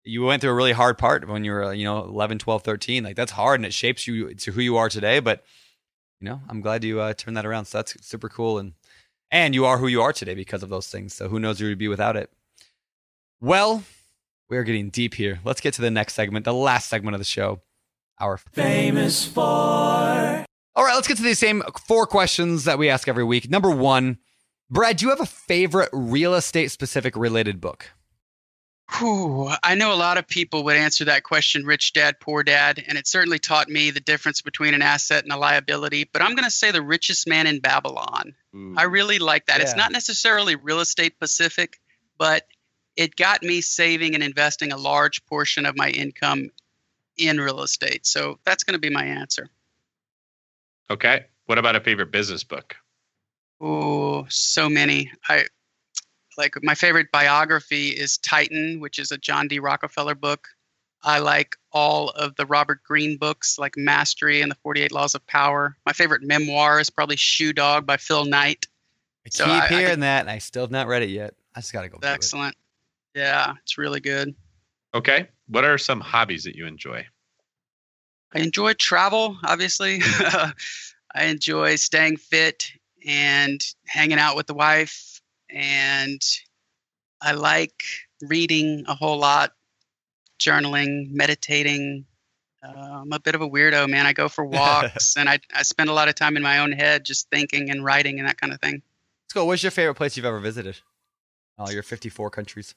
[0.09, 3.05] you went through a really hard part when you were you know 11 12 13
[3.05, 5.45] like that's hard and it shapes you to who you are today but
[6.21, 7.67] you know i'm glad you uh, turned that around.
[7.67, 8.59] So that's super cool.
[8.59, 8.73] And
[9.31, 11.13] and you are who you are today because of those things.
[11.13, 12.31] So who knows who you'd be without it.
[13.41, 13.85] Well
[14.49, 15.41] we're getting deep here.
[15.45, 17.61] Let's get to the next segment the last segment of the show.
[18.21, 23.09] Our famous four all right let's get to these same four questions that we ask
[23.09, 23.51] every week.
[23.51, 24.19] Number one
[24.71, 27.91] Brad, do you have a favorite real estate specific related book?
[28.99, 32.83] Whew, I know a lot of people would answer that question rich dad, poor dad,
[32.87, 36.05] and it certainly taught me the difference between an asset and a liability.
[36.11, 38.35] But I'm going to say the richest man in Babylon.
[38.55, 38.75] Ooh.
[38.79, 39.61] I really like that.
[39.61, 41.79] It's not necessarily real estate specific,
[42.17, 42.47] but
[42.97, 46.51] it got me saving and investing a large portion of my income
[47.19, 48.07] in real estate.
[48.07, 49.51] So that's going to be my answer.
[50.91, 51.27] Okay.
[51.45, 52.77] What about a favorite business book?
[53.61, 55.11] Oh, so many.
[55.29, 55.47] I
[56.37, 59.59] like my favorite biography is Titan, which is a John D.
[59.59, 60.49] Rockefeller book.
[61.03, 65.25] I like all of the Robert Greene books, like Mastery and the 48 Laws of
[65.27, 65.77] Power.
[65.87, 68.67] My favorite memoir is probably Shoe Dog by Phil Knight.
[69.27, 71.11] I So keep I- I hearing could- that, and I still have not read it
[71.11, 71.35] yet.
[71.55, 71.97] I just got to go.
[71.97, 72.15] It's do it.
[72.15, 72.57] excellent.
[73.15, 74.35] Yeah, it's really good.
[74.95, 75.29] Okay.
[75.49, 77.07] What are some hobbies that you enjoy?
[78.35, 80.01] I enjoy travel, obviously.
[81.15, 82.71] I enjoy staying fit
[83.07, 85.21] and hanging out with the wife.
[85.51, 86.21] And
[87.21, 87.83] I like
[88.23, 89.53] reading a whole lot,
[90.41, 92.05] journaling, meditating.
[92.63, 94.07] Uh, I'm a bit of a weirdo, man.
[94.07, 96.73] I go for walks and I, I spend a lot of time in my own
[96.73, 98.83] head just thinking and writing and that kind of thing.
[99.25, 99.45] Let's go.
[99.45, 100.81] What's your favorite place you've ever visited?
[101.59, 102.75] All your 54 countries.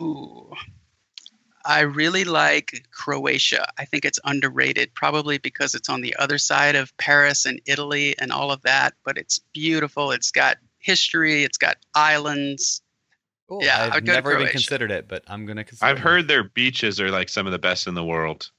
[0.00, 0.52] Ooh.
[1.64, 3.66] I really like Croatia.
[3.78, 8.14] I think it's underrated, probably because it's on the other side of Paris and Italy
[8.18, 10.10] and all of that, but it's beautiful.
[10.10, 12.82] It's got history, it's got islands.
[13.48, 13.62] Cool.
[13.62, 15.90] Yeah, I've I'd go to never even considered it, but I'm gonna consider.
[15.90, 16.00] I've it.
[16.00, 18.50] heard their beaches are like some of the best in the world.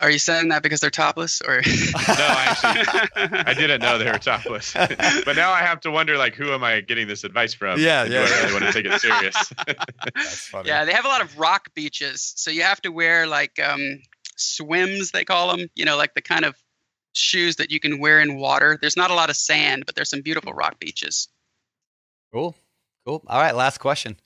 [0.00, 1.58] Are you saying that because they're topless or
[1.96, 2.80] actually,
[3.16, 4.72] I didn't know they were topless.
[4.74, 7.78] but now I have to wonder like who am I getting this advice from?
[7.78, 8.26] Yeah, yeah.
[8.26, 9.52] Do I really want to take it serious?
[10.14, 10.68] That's funny.
[10.68, 12.32] Yeah, they have a lot of rock beaches.
[12.36, 14.00] So you have to wear like um,
[14.36, 16.56] swims, they call them, you know, like the kind of
[17.12, 18.78] shoes that you can wear in water.
[18.80, 21.28] There's not a lot of sand, but there's some beautiful rock beaches.
[22.32, 22.56] Cool.
[23.04, 23.22] Cool.
[23.26, 23.54] All right.
[23.54, 24.16] Last question.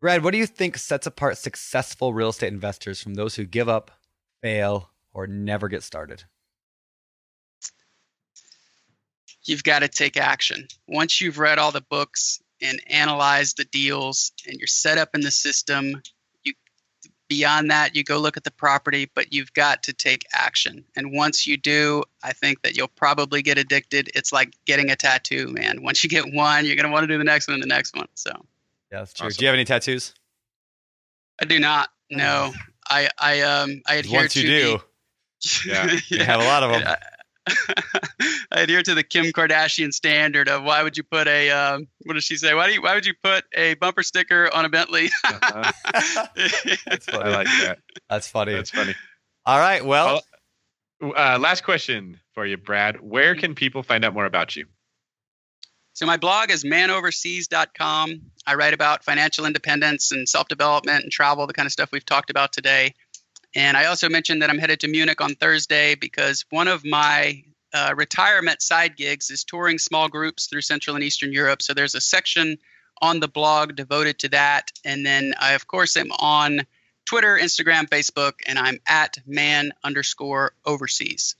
[0.00, 3.68] Brad, what do you think sets apart successful real estate investors from those who give
[3.68, 3.90] up,
[4.42, 6.24] fail, or never get started?
[9.44, 10.68] you've got to take action.
[10.86, 15.20] Once you've read all the books and analyzed the deals and you're set up in
[15.22, 16.02] the system,
[16.44, 16.52] you
[17.28, 20.84] beyond that you go look at the property, but you've got to take action.
[20.96, 24.10] And once you do, I think that you'll probably get addicted.
[24.14, 25.82] It's like getting a tattoo, man.
[25.90, 27.68] Once you get one, you're going to want to do the next one and the
[27.68, 28.08] next one.
[28.14, 28.30] So,
[28.92, 29.26] Yeah, that's true.
[29.26, 29.38] Awesome.
[29.38, 30.14] Do you have any tattoos?
[31.40, 31.88] I do not.
[32.10, 32.52] No.
[32.54, 32.60] Oh.
[32.88, 34.78] I I um I adhere Once to you do,
[35.42, 36.82] the, Yeah, you have a lot of them.
[36.86, 36.96] I,
[38.52, 42.14] I adhere to the Kim Kardashian standard of why would you put a um, what
[42.14, 42.54] does she say?
[42.54, 45.10] Why do you why would you put a bumper sticker on a Bentley?
[45.24, 45.72] Uh-huh.
[46.86, 47.24] That's funny.
[47.24, 47.78] I like that.
[48.08, 48.52] That's funny.
[48.52, 48.94] That's funny.
[49.46, 49.84] All right.
[49.84, 50.22] Well,
[51.02, 53.00] Uh, last question for you, Brad.
[53.00, 54.66] Where can people find out more about you?
[56.00, 58.22] So my blog is manoverseas.com.
[58.46, 62.30] I write about financial independence and self-development and travel, the kind of stuff we've talked
[62.30, 62.94] about today.
[63.54, 67.44] And I also mentioned that I'm headed to Munich on Thursday because one of my
[67.74, 71.60] uh, retirement side gigs is touring small groups through Central and Eastern Europe.
[71.60, 72.56] So there's a section
[73.02, 74.72] on the blog devoted to that.
[74.86, 76.62] And then I, of course, am on
[77.04, 81.36] Twitter, Instagram, Facebook, and I'm at man underscore overseas.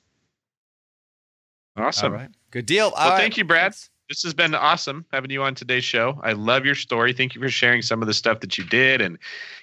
[1.78, 2.12] Awesome.
[2.12, 2.30] all right.
[2.50, 2.92] Good deal.
[2.94, 3.74] Well, thank you, Brad.
[4.10, 6.20] This has been awesome having you on today's show.
[6.24, 7.12] I love your story.
[7.12, 9.16] Thank you for sharing some of the stuff that you did and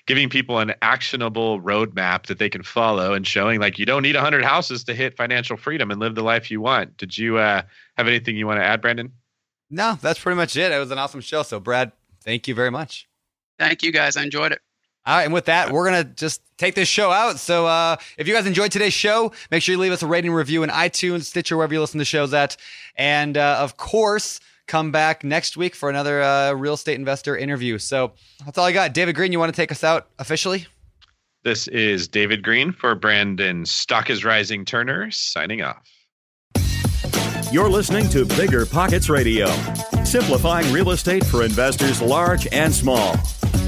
[0.05, 4.15] giving people an actionable roadmap that they can follow and showing like you don't need
[4.15, 6.95] 100 houses to hit financial freedom and live the life you want.
[6.95, 7.61] Did you uh,
[7.97, 9.11] have anything you want to add, Brandon?
[9.69, 10.71] No, that's pretty much it.
[10.71, 11.43] It was an awesome show.
[11.43, 11.91] So, Brad,
[12.23, 13.05] thank you very much.
[13.59, 14.15] Thank you, guys.
[14.15, 14.61] I enjoyed it.
[15.07, 17.39] All right, and with that, we're gonna just take this show out.
[17.39, 20.33] So, uh, if you guys enjoyed today's show, make sure you leave us a rating
[20.33, 22.57] review in iTunes, Stitcher, wherever you listen to shows at,
[22.97, 27.77] and uh, of course, come back next week for another uh, real estate investor interview.
[27.77, 28.11] So
[28.43, 28.93] that's all I got.
[28.93, 30.67] David Greene, you want to take us out officially?
[31.45, 35.87] This is David Greene for Brandon Stock is Rising Turner signing off.
[37.53, 39.47] You're listening to BiggerPockets Radio,
[40.03, 43.15] simplifying real estate for investors large and small.